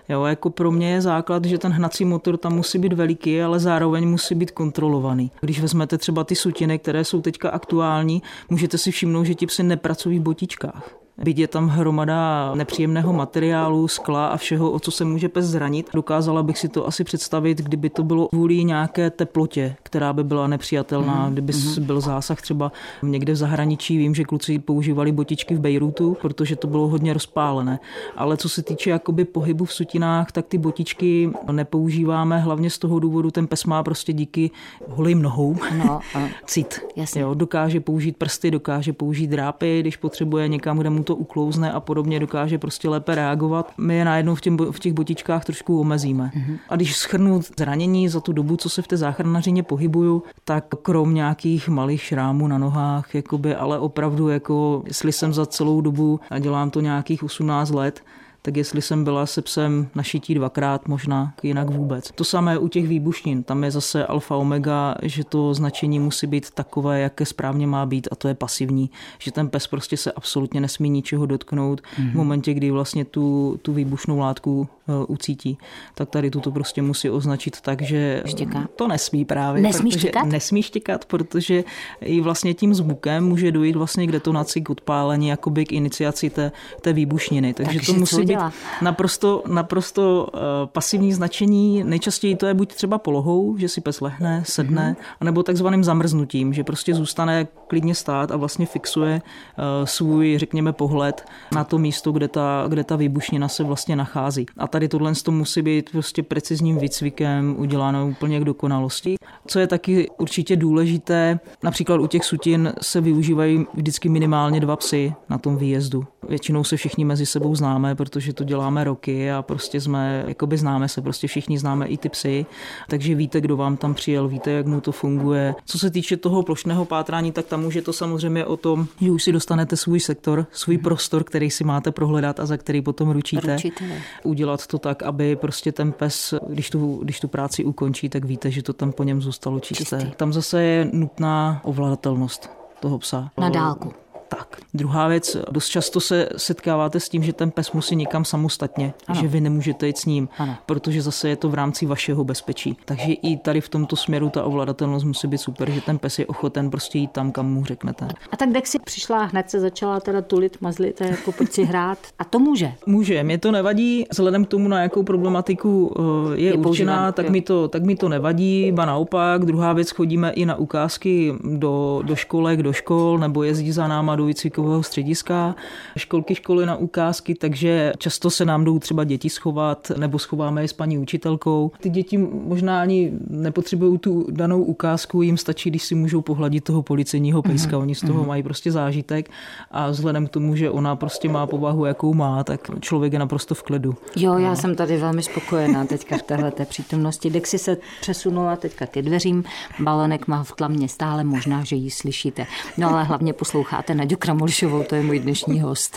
Jo, 0.10 0.24
jako 0.24 0.50
pro 0.50 0.72
mě 0.72 0.91
je 0.91 1.01
základ, 1.01 1.46
že 1.46 1.58
ten 1.58 1.72
hnací 1.72 2.05
motor 2.05 2.38
tam 2.38 2.55
musí 2.55 2.79
být 2.79 2.93
veliký, 2.93 3.41
ale 3.41 3.60
zároveň 3.60 4.10
musí 4.10 4.36
být 4.36 4.51
kontrolovaný. 4.51 5.32
Když 5.41 5.62
vezmete 5.62 5.98
třeba 5.98 6.24
ty 6.24 6.36
sutiny, 6.36 6.79
které 6.79 7.05
jsou 7.05 7.22
teďka 7.22 7.50
aktuální, 7.50 8.22
můžete 8.50 8.77
si 8.77 8.91
všimnout, 8.91 9.24
že 9.24 9.36
ti 9.36 9.46
psy 9.46 9.63
nepracují 9.63 10.20
v 10.20 10.22
botičkách. 10.22 11.02
Byť 11.17 11.39
je 11.39 11.48
tam 11.48 11.67
hromada 11.67 12.51
nepříjemného 12.55 13.13
materiálu, 13.13 13.88
skla 13.88 14.27
a 14.27 14.38
všeho, 14.38 14.72
o 14.72 14.79
co 14.79 14.91
se 14.91 15.05
může 15.05 15.29
pes 15.29 15.46
zranit. 15.46 15.89
Dokázala 15.93 16.43
bych 16.43 16.58
si 16.58 16.70
to 16.70 16.88
asi 16.88 17.03
představit, 17.03 17.58
kdyby 17.58 17.89
to 17.89 18.03
bylo 18.03 18.27
kvůli 18.27 18.63
nějaké 18.63 19.10
teplotě, 19.10 19.75
která 19.84 20.13
by 20.13 20.24
byla 20.24 20.48
nepřijatelná, 20.48 21.27
mm-hmm. 21.27 21.34
kdyby 21.34 21.53
mm-hmm. 21.53 21.84
byl 21.84 22.01
zásah 22.01 22.41
třeba 22.41 22.72
někde 23.03 23.34
v 23.34 23.36
zahraničí. 23.36 23.98
Vím, 23.98 24.15
že 24.15 24.24
kluci 24.24 24.60
používali 24.60 25.12
botičky 25.12 25.55
v 25.55 25.60
Bejrutu, 25.60 26.17
protože 26.22 26.55
to 26.55 26.67
bylo 26.67 26.88
hodně 26.88 27.13
rozpálené. 27.13 27.79
Ale 28.15 28.38
co 28.38 28.50
se 28.50 28.63
týče 28.63 28.89
jakoby 28.89 29.25
pohybu 29.25 29.65
v 29.65 29.74
sutinách, 29.74 30.32
tak 30.32 30.46
ty 30.46 30.58
botičky 30.58 31.32
nepoužíváme 31.51 32.39
hlavně 32.39 32.70
z 32.70 32.77
toho 32.77 33.00
důvodu, 33.00 33.32
ten 33.32 33.48
pes 33.48 33.65
má 33.65 33.84
prostě 33.84 34.13
díky 34.13 34.51
holým 34.89 35.22
nohou 35.22 35.55
no, 35.77 36.00
cit. 36.46 36.79
Jasně. 36.96 37.22
Jo, 37.22 37.34
dokáže 37.34 37.79
použít 37.79 38.17
prsty, 38.17 38.51
dokáže 38.51 38.93
použít 38.93 39.27
drápy, 39.27 39.79
když 39.79 39.98
potřebuje 39.98 40.48
někam, 40.48 40.77
kde 40.77 40.89
mu 40.89 41.02
to 41.03 41.15
uklouzne 41.15 41.72
a 41.72 41.79
podobně, 41.79 42.19
dokáže 42.19 42.57
prostě 42.57 42.89
lépe 42.89 43.15
reagovat. 43.15 43.72
My 43.77 43.95
je 43.95 44.05
najednou 44.05 44.36
v, 44.36 44.41
těm, 44.41 44.57
v 44.72 44.79
těch 44.79 44.93
botičkách 44.93 45.45
trošku 45.45 45.79
omezíme. 45.79 46.31
Mm-hmm. 46.36 46.57
A 46.69 46.75
když 46.75 46.98
schrnu 46.98 47.41
zranění 47.57 48.10
za 48.10 48.22
tu 48.22 48.33
dobu, 48.33 48.57
co 48.57 48.69
se 48.69 48.81
v 48.81 48.88
té 48.88 48.98
záchranařině 48.98 49.63
pohybuju, 49.63 50.24
tak 50.45 50.65
krom 50.81 51.13
nějakých 51.13 51.69
malých 51.69 52.01
šrámů 52.01 52.48
na 52.48 52.57
nohách, 52.57 53.15
jakoby, 53.15 53.55
ale 53.55 53.79
opravdu, 53.79 54.29
jako, 54.29 54.83
jestli 54.86 55.12
jsem 55.12 55.33
za 55.33 55.45
celou 55.45 55.81
dobu, 55.81 56.19
a 56.29 56.39
dělám 56.39 56.69
to 56.69 56.81
nějakých 56.81 57.24
18 57.24 57.69
let, 57.69 58.01
tak 58.45 58.57
jestli 58.57 58.81
jsem 58.81 59.03
byla 59.03 59.25
se 59.25 59.41
psem 59.41 59.88
našití 59.95 60.35
dvakrát, 60.35 60.88
možná 60.88 61.33
jinak 61.43 61.69
vůbec. 61.69 62.12
To 62.15 62.23
samé 62.23 62.57
u 62.57 62.67
těch 62.67 62.88
výbušnin, 62.88 63.43
tam 63.43 63.63
je 63.63 63.71
zase 63.71 64.05
alfa 64.05 64.35
omega, 64.35 64.95
že 65.01 65.23
to 65.23 65.53
značení 65.53 66.00
musí 66.00 66.27
být 66.27 66.51
takové, 66.51 67.00
jaké 67.00 67.25
správně 67.25 67.67
má 67.67 67.85
být 67.85 68.07
a 68.12 68.15
to 68.15 68.27
je 68.27 68.33
pasivní, 68.33 68.89
že 69.19 69.31
ten 69.31 69.50
pes 69.50 69.67
prostě 69.67 69.97
se 69.97 70.12
absolutně 70.12 70.62
nesmí 70.62 70.89
ničeho 70.89 71.25
dotknout 71.25 71.81
mm-hmm. 71.81 72.12
v 72.12 72.15
momentě, 72.15 72.53
kdy 72.53 72.71
vlastně 72.71 73.05
tu, 73.05 73.59
tu 73.62 73.73
výbušnou 73.73 74.19
látku 74.19 74.67
ucítí, 75.07 75.57
tak 75.95 76.09
tady 76.09 76.29
tuto 76.29 76.51
prostě 76.51 76.81
musí 76.81 77.09
označit 77.09 77.61
tak, 77.61 77.81
že 77.81 78.23
Štěká. 78.25 78.67
to 78.75 78.87
nesmí 78.87 79.25
právě. 79.25 79.61
Nesmí 79.61 79.91
štěkat? 79.91 80.25
Nesmí 80.25 80.63
štěkat, 80.63 81.05
protože 81.05 81.63
i 82.01 82.21
vlastně 82.21 82.53
tím 82.53 82.73
zvukem 82.73 83.27
může 83.27 83.51
dojít 83.51 83.75
vlastně 83.75 84.07
k 84.07 84.11
detonaci, 84.11 84.61
k 84.61 84.69
odpálení, 84.69 85.27
jakoby 85.27 85.65
k 85.65 85.71
iniciaci 85.71 86.29
té, 86.29 86.51
té 86.81 86.93
výbušniny. 86.93 87.53
Takže, 87.53 87.79
Takže 87.79 87.93
to 87.93 87.99
musí 87.99 88.21
být 88.21 88.39
naprosto, 88.81 89.43
naprosto 89.47 90.27
uh, 90.33 90.39
pasivní 90.65 91.13
značení. 91.13 91.83
Nejčastěji 91.83 92.35
to 92.35 92.45
je 92.45 92.53
buď 92.53 92.73
třeba 92.73 92.97
polohou, 92.97 93.57
že 93.57 93.69
si 93.69 93.81
pes 93.81 94.01
lehne, 94.01 94.43
sedne, 94.45 94.95
mm-hmm. 94.99 95.15
anebo 95.19 95.43
takzvaným 95.43 95.83
zamrznutím, 95.83 96.53
že 96.53 96.63
prostě 96.63 96.95
zůstane 96.95 97.47
klidně 97.67 97.95
stát 97.95 98.31
a 98.31 98.37
vlastně 98.37 98.65
fixuje 98.65 99.21
uh, 99.21 99.85
svůj, 99.85 100.37
řekněme, 100.37 100.73
pohled 100.73 101.25
na 101.55 101.63
to 101.63 101.77
místo, 101.77 102.11
kde 102.11 102.27
ta, 102.27 102.65
kde 102.67 102.83
ta 102.83 102.95
výbušnina 102.95 103.47
se 103.47 103.63
vlastně 103.63 103.95
nachází. 103.95 104.45
A 104.57 104.67
tady 104.74 104.88
tohle 104.88 105.13
to 105.24 105.32
musí 105.32 105.62
být 105.62 105.89
prostě 105.92 106.24
precizním 106.24 106.77
výcvikem 106.77 107.56
uděláno 107.58 108.08
úplně 108.08 108.39
k 108.39 108.44
dokonalosti. 108.44 109.15
Co 109.48 109.60
je 109.60 109.68
taky 109.68 110.10
určitě 110.18 110.56
důležité, 110.56 111.39
například 111.63 112.01
u 112.01 112.08
těch 112.08 112.25
sutin 112.25 112.74
se 112.82 113.01
využívají 113.01 113.65
vždycky 113.74 114.10
minimálně 114.10 114.60
dva 114.60 114.75
psy 114.75 115.13
na 115.30 115.38
tom 115.38 115.58
výjezdu. 115.58 116.06
Většinou 116.30 116.63
se 116.63 116.77
všichni 116.77 117.06
mezi 117.06 117.25
sebou 117.25 117.56
známe, 117.56 117.96
protože 117.96 118.34
to 118.34 118.44
děláme 118.44 118.84
roky 118.84 119.32
a 119.32 119.42
prostě 119.42 119.82
jsme, 119.82 120.24
jakoby 120.27 120.58
známe 120.58 120.88
se, 120.88 121.01
prostě 121.01 121.27
všichni 121.27 121.60
známe 121.60 121.88
i 121.88 121.98
ty 121.98 122.10
psy, 122.10 122.46
takže 122.89 123.15
víte, 123.15 123.42
kdo 123.42 123.58
vám 123.58 123.77
tam 123.77 123.94
přijel, 123.94 124.27
víte, 124.27 124.51
jak 124.51 124.65
mu 124.65 124.82
to 124.82 124.92
funguje. 124.92 125.56
Co 125.65 125.80
se 125.80 125.92
týče 125.92 126.18
toho 126.18 126.44
plošného 126.44 126.86
pátrání, 126.86 127.32
tak 127.32 127.46
tam 127.46 127.65
už 127.65 127.75
je 127.75 127.82
to 127.82 127.94
samozřejmě 127.94 128.46
o 128.46 128.58
tom, 128.58 128.88
že 129.01 129.12
už 129.12 129.24
si 129.24 129.32
dostanete 129.32 129.77
svůj 129.77 130.00
sektor, 130.00 130.46
svůj 130.51 130.77
prostor, 130.77 131.24
který 131.24 131.50
si 131.50 131.63
máte 131.63 131.92
prohledat 131.92 132.39
a 132.39 132.46
za 132.46 132.58
který 132.58 132.82
potom 132.82 133.12
ručíte. 133.12 133.53
ručíte. 133.53 134.01
Udělat 134.24 134.62
to 134.67 134.79
tak, 134.79 135.03
aby 135.03 135.36
prostě 135.36 135.72
ten 135.72 135.91
pes, 135.91 136.34
když 136.48 136.70
tu, 136.70 137.00
když 137.03 137.20
tu 137.20 137.27
práci 137.27 137.65
ukončí, 137.65 138.10
tak 138.10 138.25
víte, 138.25 138.51
že 138.51 138.63
to 138.63 138.74
tam 138.74 138.91
po 138.91 139.03
něm 139.03 139.22
zůstalo 139.22 139.60
čisté. 139.60 140.00
Čistý. 140.00 140.15
Tam 140.15 140.34
zase 140.34 140.63
je 140.63 140.89
nutná 140.93 141.62
ovladatelnost 141.63 142.50
toho 142.79 143.00
psa. 143.00 143.29
Na 143.38 143.50
dálku 143.50 144.02
tak. 144.35 144.57
Druhá 144.73 145.07
věc, 145.07 145.37
dost 145.51 145.67
často 145.67 145.99
se 145.99 146.29
setkáváte 146.37 146.99
s 146.99 147.09
tím, 147.09 147.23
že 147.23 147.33
ten 147.33 147.51
pes 147.51 147.71
musí 147.71 147.95
někam 147.95 148.25
samostatně, 148.25 148.93
ano. 149.07 149.21
že 149.21 149.27
vy 149.27 149.41
nemůžete 149.41 149.87
jít 149.87 149.97
s 149.97 150.05
ním, 150.05 150.29
ano. 150.37 150.55
protože 150.65 151.01
zase 151.01 151.29
je 151.29 151.35
to 151.35 151.49
v 151.49 151.53
rámci 151.53 151.85
vašeho 151.85 152.23
bezpečí. 152.23 152.77
Takže 152.85 153.13
i 153.13 153.37
tady 153.37 153.61
v 153.61 153.69
tomto 153.69 153.95
směru 153.95 154.29
ta 154.29 154.43
ovladatelnost 154.43 155.05
musí 155.05 155.27
být 155.27 155.37
super, 155.37 155.71
že 155.71 155.81
ten 155.81 155.97
pes 155.97 156.19
je 156.19 156.25
ochoten 156.25 156.69
prostě 156.69 156.99
jít 156.99 157.11
tam, 157.11 157.31
kam 157.31 157.53
mu 157.53 157.65
řeknete. 157.65 158.07
A 158.31 158.37
tak 158.37 158.67
si 158.67 158.79
přišla, 158.79 159.23
hned 159.23 159.49
se 159.49 159.59
začala 159.59 159.99
teda 159.99 160.21
tulit, 160.21 160.57
mazlit 160.61 161.01
a 161.01 161.05
jako 161.05 161.31
pojď 161.31 161.51
si 161.51 161.63
hrát. 161.63 161.97
A 162.19 162.23
to 162.23 162.39
může. 162.39 162.73
Může, 162.85 163.23
mě 163.23 163.37
to 163.37 163.51
nevadí, 163.51 164.05
vzhledem 164.11 164.45
k 164.45 164.47
tomu, 164.47 164.67
na 164.67 164.81
jakou 164.81 165.03
problematiku 165.03 165.95
eh, 165.99 166.39
je, 166.39 166.45
je 166.45 166.53
určená, 166.53 167.11
tak 167.11 167.29
mi, 167.29 167.41
to, 167.41 167.67
tak 167.67 167.83
mi 167.83 167.95
to 167.95 168.09
nevadí, 168.09 168.71
ba 168.71 168.85
naopak. 168.85 169.45
Druhá 169.45 169.73
věc, 169.73 169.91
chodíme 169.91 170.31
i 170.31 170.45
na 170.45 170.55
ukázky 170.55 171.33
do, 171.43 172.01
do 172.05 172.15
školek, 172.15 172.63
do 172.63 172.73
škol, 172.73 173.17
nebo 173.17 173.43
jezdí 173.43 173.71
za 173.71 173.87
náma 173.87 174.15
do 174.15 174.23
do 174.24 174.27
výcvikového 174.27 174.84
střediska, 174.84 175.56
školky, 175.98 176.36
školy 176.36 176.65
na 176.65 176.75
ukázky, 176.75 177.36
takže 177.36 177.94
často 177.98 178.30
se 178.30 178.46
nám 178.46 178.63
jdou 178.63 178.80
třeba 178.80 179.03
děti 179.03 179.30
schovat, 179.30 179.92
nebo 179.98 180.20
schováme 180.20 180.62
je 180.62 180.68
s 180.68 180.74
paní 180.74 180.98
učitelkou. 180.98 181.72
Ty 181.80 181.89
děti 181.89 182.18
možná 182.18 182.82
ani 182.82 183.12
nepotřebují 183.30 184.00
tu 184.00 184.27
danou 184.32 184.63
ukázku, 184.63 185.22
jim 185.22 185.38
stačí, 185.38 185.70
když 185.70 185.84
si 185.84 185.96
můžou 185.96 186.22
pohladit 186.22 186.63
toho 186.63 186.84
policejního 186.84 187.42
pejska, 187.42 187.72
mm-hmm. 187.72 187.82
oni 187.82 187.96
z 187.96 188.01
toho 188.01 188.24
mm-hmm. 188.24 188.27
mají 188.27 188.44
prostě 188.44 188.72
zážitek 188.72 189.30
a 189.72 189.89
vzhledem 189.89 190.27
k 190.27 190.30
tomu, 190.30 190.56
že 190.56 190.70
ona 190.70 190.96
prostě 190.96 191.30
má 191.30 191.48
povahu, 191.48 191.86
jakou 191.86 192.13
má, 192.13 192.44
tak 192.44 192.72
člověk 192.80 193.13
je 193.13 193.20
naprosto 193.20 193.56
v 193.56 193.63
kledu. 193.63 193.96
Jo, 194.15 194.38
já 194.38 194.50
no. 194.50 194.56
jsem 194.56 194.75
tady 194.75 194.98
velmi 194.98 195.24
spokojená 195.24 195.86
teďka 195.86 196.18
v 196.18 196.22
téhle 196.22 196.51
přítomnosti. 196.65 197.30
Dexy 197.30 197.58
se 197.58 197.77
přesunula 198.01 198.56
teďka 198.56 198.86
ke 198.86 199.01
dveřím, 199.01 199.44
balonek 199.80 200.27
má 200.27 200.44
v 200.44 200.51
tlamě 200.51 200.88
stále, 200.89 201.24
možná, 201.24 201.63
že 201.63 201.75
ji 201.75 201.92
slyšíte. 201.92 202.46
No 202.77 202.89
ale 202.89 203.03
hlavně 203.03 203.34
posloucháte 203.34 203.96
na 203.96 204.06
Naďu 204.13 204.20
Kramolišovou, 204.20 204.84
to 204.84 204.96
je 204.96 205.01
můj 205.03 205.20
dnešní 205.20 205.62
host. 205.62 205.96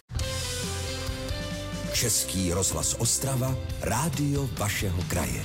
Český 1.93 2.53
rozhlas 2.53 2.97
Ostrava, 2.99 3.55
rádio 3.81 4.49
vašeho 4.59 5.03
kraje 5.09 5.43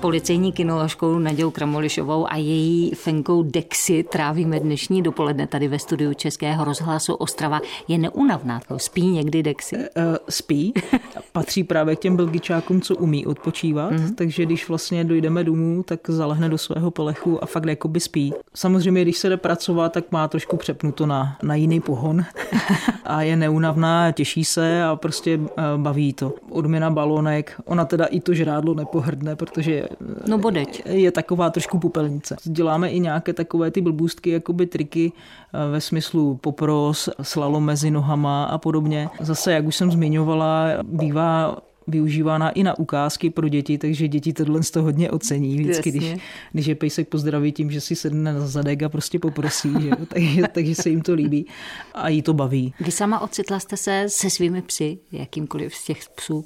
policejní 0.00 0.52
kinoložkou 0.52 1.18
Nadějou 1.18 1.50
Kramolišovou 1.50 2.32
a 2.32 2.36
její 2.36 2.90
fenkou 2.90 3.42
Dexy 3.42 4.02
trávíme 4.02 4.60
dnešní 4.60 5.02
dopoledne 5.02 5.46
tady 5.46 5.68
ve 5.68 5.78
studiu 5.78 6.14
Českého 6.14 6.64
rozhlasu 6.64 7.14
Ostrava. 7.14 7.60
Je 7.88 7.98
neunavná, 7.98 8.60
spí 8.76 9.06
někdy 9.06 9.42
Dexy? 9.42 9.76
Uh, 9.76 9.82
spí, 10.28 10.74
patří 11.32 11.64
právě 11.64 11.96
k 11.96 11.98
těm 11.98 12.16
belgičákům, 12.16 12.80
co 12.80 12.96
umí 12.96 13.26
odpočívat, 13.26 13.92
mm-hmm. 13.92 14.14
takže 14.14 14.46
když 14.46 14.68
vlastně 14.68 15.04
dojdeme 15.04 15.44
domů, 15.44 15.82
tak 15.82 16.00
zalehne 16.10 16.48
do 16.48 16.58
svého 16.58 16.90
polechu 16.90 17.44
a 17.44 17.46
fakt 17.46 17.66
jakoby 17.66 18.00
spí. 18.00 18.34
Samozřejmě, 18.54 19.02
když 19.02 19.18
se 19.18 19.28
jde 19.28 19.36
pracovat, 19.36 19.92
tak 19.92 20.12
má 20.12 20.28
trošku 20.28 20.56
přepnuto 20.56 21.06
na, 21.06 21.36
na 21.42 21.54
jiný 21.54 21.80
pohon 21.80 22.24
a 23.04 23.22
je 23.22 23.36
neunavná, 23.36 24.12
těší 24.12 24.44
se 24.44 24.84
a 24.84 24.96
prostě 24.96 25.36
uh, 25.36 25.46
baví 25.76 26.12
to. 26.12 26.34
Odměna 26.50 26.90
balonek, 26.90 27.60
ona 27.64 27.84
teda 27.84 28.04
i 28.04 28.20
to 28.20 28.34
žrádlo 28.34 28.74
nepohrdne, 28.74 29.36
protože 29.36 29.88
no 30.26 30.38
bodeč. 30.38 30.82
je 30.86 31.10
taková 31.10 31.50
trošku 31.50 31.78
popelnice. 31.78 32.36
Děláme 32.44 32.90
i 32.90 33.00
nějaké 33.00 33.32
takové 33.32 33.70
ty 33.70 33.80
blbůstky, 33.80 34.30
jakoby 34.30 34.66
triky 34.66 35.12
eh, 35.12 35.70
ve 35.70 35.80
smyslu 35.80 36.36
popros, 36.36 37.08
slalom 37.22 37.64
mezi 37.64 37.90
nohama 37.90 38.44
a 38.44 38.58
podobně. 38.58 39.08
Zase, 39.20 39.52
jak 39.52 39.66
už 39.66 39.76
jsem 39.76 39.90
zmiňovala, 39.90 40.66
bývá 40.82 41.56
využívána 41.90 42.50
i 42.50 42.62
na 42.62 42.78
ukázky 42.78 43.30
pro 43.30 43.48
děti, 43.48 43.78
takže 43.78 44.08
děti 44.08 44.32
tohle 44.32 44.62
z 44.62 44.70
toho 44.70 44.84
hodně 44.84 45.10
ocení 45.10 45.56
vždycky, 45.56 45.90
když, 45.90 46.14
když 46.52 46.66
je 46.66 46.74
pejsek 46.74 47.08
pozdraví 47.08 47.52
tím, 47.52 47.70
že 47.70 47.80
si 47.80 47.96
sedne 47.96 48.32
na 48.32 48.46
zadek 48.46 48.82
a 48.82 48.88
prostě 48.88 49.18
poprosí, 49.18 49.72
že? 49.80 49.90
takže, 50.08 50.42
takže 50.52 50.74
se 50.74 50.90
jim 50.90 51.02
to 51.02 51.14
líbí 51.14 51.46
a 51.94 52.08
jí 52.08 52.22
to 52.22 52.34
baví. 52.34 52.74
Vy 52.80 52.90
sama 52.90 53.20
ocitla 53.20 53.58
jste 53.58 53.76
se 53.76 54.04
se 54.08 54.30
svými 54.30 54.62
psy, 54.62 54.98
jakýmkoliv 55.12 55.74
z 55.74 55.84
těch 55.84 55.98
psů, 56.08 56.44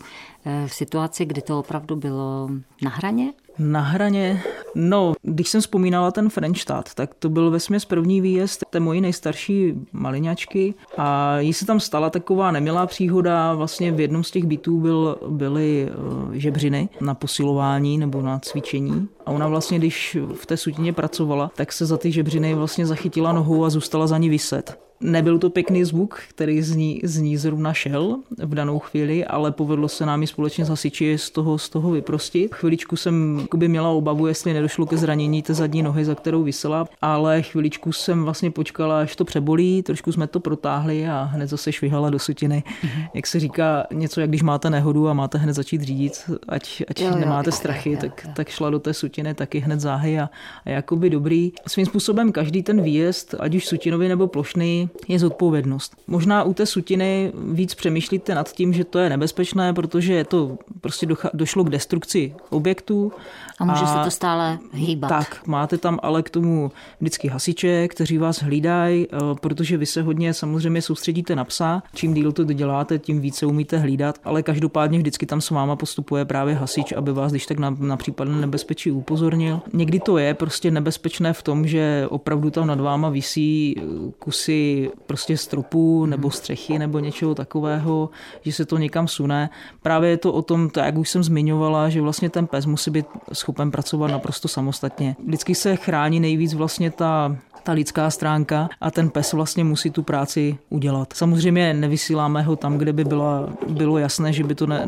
v 0.66 0.74
situaci, 0.74 1.24
kdy 1.24 1.42
to 1.42 1.58
opravdu 1.58 1.96
bylo 1.96 2.48
na 2.82 2.90
hraně? 2.90 3.32
Na 3.58 3.80
hraně, 3.80 4.42
no, 4.74 5.14
když 5.22 5.48
jsem 5.48 5.60
vzpomínala 5.60 6.10
ten 6.10 6.28
Frenštát, 6.28 6.94
tak 6.94 7.14
to 7.14 7.28
byl 7.28 7.50
vesměs 7.50 7.84
první 7.84 8.20
výjezd 8.20 8.64
té 8.70 8.80
mojí 8.80 9.00
nejstarší 9.00 9.74
maliňačky 9.92 10.74
a 10.96 11.38
jí 11.38 11.52
se 11.52 11.66
tam 11.66 11.80
stala 11.80 12.10
taková 12.10 12.50
nemilá 12.50 12.86
příhoda, 12.86 13.54
vlastně 13.54 13.92
v 13.92 14.00
jednom 14.00 14.24
z 14.24 14.30
těch 14.30 14.44
bytů 14.44 14.80
byl, 14.80 15.18
byly 15.28 15.88
eh, 15.88 16.38
žebřiny 16.38 16.88
na 17.00 17.14
posilování 17.14 17.98
nebo 17.98 18.22
na 18.22 18.38
cvičení 18.38 19.08
a 19.26 19.30
ona 19.30 19.48
vlastně, 19.48 19.78
když 19.78 20.16
v 20.34 20.46
té 20.46 20.56
sutině 20.56 20.92
pracovala, 20.92 21.50
tak 21.56 21.72
se 21.72 21.86
za 21.86 21.96
ty 21.96 22.12
žebřiny 22.12 22.54
vlastně 22.54 22.86
zachytila 22.86 23.32
nohou 23.32 23.64
a 23.64 23.70
zůstala 23.70 24.06
za 24.06 24.18
ní 24.18 24.28
vyset. 24.28 24.83
Nebyl 25.00 25.38
to 25.38 25.50
pěkný 25.50 25.84
zvuk, 25.84 26.20
který 26.28 26.62
z 26.62 26.76
ní, 26.76 27.00
z 27.04 27.18
ní 27.18 27.36
zrovna 27.36 27.72
šel 27.72 28.16
v 28.38 28.54
danou 28.54 28.78
chvíli, 28.78 29.24
ale 29.24 29.52
povedlo 29.52 29.88
se 29.88 30.06
nám 30.06 30.22
i 30.22 30.26
společně 30.26 30.64
s 30.64 30.68
hasiči 30.68 31.18
z 31.18 31.30
toho, 31.30 31.58
z 31.58 31.68
toho 31.68 31.90
vyprostit. 31.90 32.54
Chviličku 32.54 32.96
jsem 32.96 33.46
by 33.56 33.68
měla 33.68 33.88
obavu, 33.88 34.26
jestli 34.26 34.52
nedošlo 34.52 34.86
ke 34.86 34.96
zranění 34.96 35.42
té 35.42 35.54
zadní 35.54 35.82
nohy, 35.82 36.04
za 36.04 36.14
kterou 36.14 36.42
vysela, 36.42 36.88
ale 37.02 37.42
chviličku 37.42 37.92
jsem 37.92 38.24
vlastně 38.24 38.50
počkala, 38.50 39.00
až 39.00 39.16
to 39.16 39.24
přebolí, 39.24 39.82
trošku 39.82 40.12
jsme 40.12 40.26
to 40.26 40.40
protáhli 40.40 41.08
a 41.08 41.22
hned 41.22 41.46
zase 41.46 41.72
švihala 41.72 42.10
do 42.10 42.18
sutiny. 42.18 42.62
Mm-hmm. 42.66 43.08
Jak 43.14 43.26
se 43.26 43.40
říká, 43.40 43.86
něco, 43.92 44.20
jak 44.20 44.30
když 44.30 44.42
máte 44.42 44.70
nehodu 44.70 45.08
a 45.08 45.12
máte 45.14 45.38
hned 45.38 45.52
začít 45.52 45.82
řídit, 45.82 46.30
ať, 46.48 46.82
ať 46.88 47.00
jo, 47.00 47.16
nemáte 47.16 47.48
jo, 47.48 47.52
strachy, 47.52 47.90
jo, 47.90 47.94
jo, 47.94 48.00
tak, 48.00 48.24
jo. 48.24 48.30
tak 48.36 48.48
šla 48.48 48.70
do 48.70 48.78
té 48.78 48.94
sutiny 48.94 49.34
taky 49.34 49.58
hned 49.58 49.80
záhy 49.80 50.20
a, 50.20 50.30
a 50.64 50.70
jakoby 50.70 51.10
dobrý. 51.10 51.52
Svým 51.66 51.86
způsobem 51.86 52.32
každý 52.32 52.62
ten 52.62 52.82
výjezd, 52.82 53.34
ať 53.38 53.54
už 53.54 53.66
sutinový 53.66 54.08
nebo 54.08 54.26
plošný, 54.26 54.83
je 55.08 55.18
zodpovědnost. 55.18 55.96
Možná 56.06 56.42
u 56.42 56.54
té 56.54 56.66
sutiny 56.66 57.32
víc 57.52 57.74
přemýšlíte 57.74 58.34
nad 58.34 58.52
tím, 58.52 58.72
že 58.72 58.84
to 58.84 58.98
je 58.98 59.08
nebezpečné, 59.08 59.72
protože 59.72 60.12
je 60.12 60.24
to 60.24 60.58
prostě 60.80 61.06
došlo 61.34 61.64
k 61.64 61.70
destrukci 61.70 62.34
objektů. 62.50 63.12
A 63.58 63.64
může 63.64 63.84
a, 63.84 63.86
se 63.86 64.04
to 64.04 64.10
stále 64.10 64.58
hýbat. 64.72 65.08
Tak, 65.08 65.46
máte 65.46 65.78
tam 65.78 65.98
ale 66.02 66.22
k 66.22 66.30
tomu 66.30 66.72
vždycky 67.00 67.28
hasiče, 67.28 67.88
kteří 67.88 68.18
vás 68.18 68.42
hlídají, 68.42 69.06
eh, 69.12 69.16
protože 69.40 69.76
vy 69.76 69.86
se 69.86 70.02
hodně 70.02 70.34
samozřejmě 70.34 70.82
soustředíte 70.82 71.36
na 71.36 71.44
psa. 71.44 71.82
Čím 71.94 72.14
díl 72.14 72.32
to 72.32 72.44
děláte, 72.44 72.98
tím 72.98 73.20
více 73.20 73.46
umíte 73.46 73.78
hlídat, 73.78 74.18
ale 74.24 74.42
každopádně 74.42 74.98
vždycky 74.98 75.26
tam 75.26 75.40
s 75.40 75.50
váma 75.50 75.76
postupuje 75.76 76.24
právě 76.24 76.54
hasič, 76.54 76.92
aby 76.92 77.12
vás 77.12 77.32
když 77.32 77.46
tak 77.46 77.58
na, 77.58 77.76
na 77.78 77.96
případné 77.96 78.40
nebezpečí 78.40 78.90
upozornil. 78.90 79.60
Někdy 79.72 80.00
to 80.00 80.18
je 80.18 80.34
prostě 80.34 80.70
nebezpečné 80.70 81.32
v 81.32 81.42
tom, 81.42 81.66
že 81.66 82.06
opravdu 82.10 82.50
tam 82.50 82.66
nad 82.66 82.80
váma 82.80 83.08
visí 83.08 83.76
kusy 84.18 84.90
prostě 85.06 85.36
stropu 85.36 86.06
nebo 86.06 86.30
střechy 86.30 86.78
nebo 86.78 86.98
něčeho 86.98 87.34
takového, 87.34 88.10
že 88.42 88.52
se 88.52 88.64
to 88.64 88.78
někam 88.78 89.08
sune. 89.08 89.50
Právě 89.82 90.10
je 90.10 90.16
to 90.16 90.32
o 90.32 90.42
tom, 90.42 90.70
tak 90.70 90.84
jak 90.84 90.98
už 90.98 91.08
jsem 91.10 91.24
zmiňovala, 91.24 91.88
že 91.88 92.00
vlastně 92.00 92.30
ten 92.30 92.46
pes 92.46 92.66
musí 92.66 92.90
být 92.90 93.06
schopen 93.44 93.70
pracovat 93.70 94.10
naprosto 94.10 94.48
samostatně. 94.48 95.16
Vždycky 95.26 95.54
se 95.54 95.76
chrání 95.76 96.20
nejvíc 96.20 96.54
vlastně 96.54 96.90
ta 96.90 97.36
ta 97.64 97.72
lidská 97.72 98.10
stránka 98.10 98.68
a 98.80 98.90
ten 98.90 99.10
pes 99.10 99.32
vlastně 99.32 99.64
musí 99.64 99.90
tu 99.90 100.02
práci 100.02 100.58
udělat. 100.70 101.12
Samozřejmě 101.12 101.74
nevysíláme 101.74 102.42
ho 102.42 102.56
tam, 102.56 102.78
kde 102.78 102.92
by 102.92 103.04
byla, 103.04 103.48
bylo 103.68 103.98
jasné, 103.98 104.32
že 104.32 104.44
by 104.44 104.54
to 104.54 104.66
ne, 104.66 104.86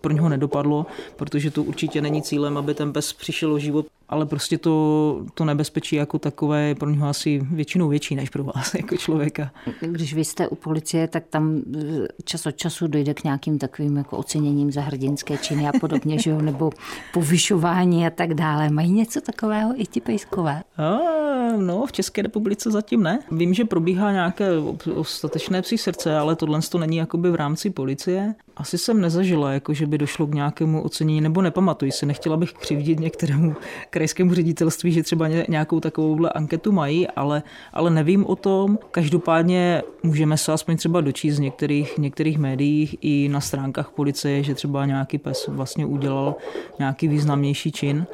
pro 0.00 0.12
něho 0.12 0.28
nedopadlo, 0.28 0.86
protože 1.16 1.50
to 1.50 1.62
určitě 1.62 2.02
není 2.02 2.22
cílem, 2.22 2.56
aby 2.56 2.74
ten 2.74 2.92
pes 2.92 3.12
přišel 3.12 3.52
o 3.52 3.58
život 3.58 3.86
ale 4.08 4.26
prostě 4.26 4.58
to, 4.58 5.26
to 5.34 5.44
nebezpečí 5.44 5.96
jako 5.96 6.18
takové 6.18 6.62
je 6.62 6.74
pro 6.74 6.90
něho 6.90 7.08
asi 7.08 7.40
většinou 7.50 7.88
větší 7.88 8.14
než 8.14 8.30
pro 8.30 8.44
vás 8.44 8.74
jako 8.76 8.96
člověka. 8.96 9.50
Když 9.80 10.14
vy 10.14 10.24
jste 10.24 10.48
u 10.48 10.54
policie, 10.54 11.08
tak 11.08 11.24
tam 11.30 11.62
čas 12.24 12.46
od 12.46 12.56
času 12.56 12.86
dojde 12.86 13.14
k 13.14 13.24
nějakým 13.24 13.58
takovým 13.58 13.96
jako 13.96 14.16
oceněním 14.16 14.72
za 14.72 14.80
hrdinské 14.80 15.38
činy 15.38 15.68
a 15.68 15.72
podobně, 15.80 16.18
že 16.18 16.30
jo? 16.30 16.42
nebo 16.42 16.70
povyšování 17.12 17.85
a 18.06 18.10
tak 18.10 18.34
dále. 18.34 18.70
Mají 18.70 18.92
něco 18.92 19.20
takového 19.20 19.80
i 19.80 19.86
ti 19.86 20.00
pejskové? 20.00 20.62
A, 20.76 20.98
no, 21.56 21.86
v 21.86 21.92
České 21.92 22.22
republice 22.22 22.70
zatím 22.70 23.02
ne. 23.02 23.18
Vím, 23.30 23.54
že 23.54 23.64
probíhá 23.64 24.12
nějaké 24.12 24.48
ostatečné 24.94 25.62
psí 25.62 25.78
srdce, 25.78 26.18
ale 26.18 26.36
tohle 26.36 26.60
to 26.70 26.78
není 26.78 26.96
jakoby 26.96 27.30
v 27.30 27.34
rámci 27.34 27.70
policie. 27.70 28.34
Asi 28.56 28.78
jsem 28.78 29.00
nezažila, 29.00 29.52
jako 29.52 29.74
že 29.74 29.86
by 29.86 29.98
došlo 29.98 30.26
k 30.26 30.34
nějakému 30.34 30.82
ocenění, 30.82 31.20
nebo 31.20 31.42
nepamatuji 31.42 31.92
si, 31.92 32.06
nechtěla 32.06 32.36
bych 32.36 32.52
křivdit 32.52 33.00
některému 33.00 33.56
krajskému 33.90 34.34
ředitelství, 34.34 34.92
že 34.92 35.02
třeba 35.02 35.28
nějakou 35.28 35.80
takovouhle 35.80 36.30
anketu 36.30 36.72
mají, 36.72 37.08
ale, 37.08 37.42
ale 37.72 37.90
nevím 37.90 38.26
o 38.26 38.36
tom. 38.36 38.78
Každopádně 38.90 39.82
můžeme 40.02 40.36
se 40.36 40.52
aspoň 40.52 40.76
třeba 40.76 41.00
dočíst 41.00 41.38
v 41.38 41.42
některých, 41.42 41.98
některých 41.98 42.38
médiích 42.38 42.96
i 43.00 43.28
na 43.28 43.40
stránkách 43.40 43.90
policie, 43.90 44.42
že 44.42 44.54
třeba 44.54 44.86
nějaký 44.86 45.18
pes 45.18 45.48
vlastně 45.48 45.86
udělal 45.86 46.34
nějaký 46.78 47.08
významnější 47.08 47.72
čin, 47.72 48.06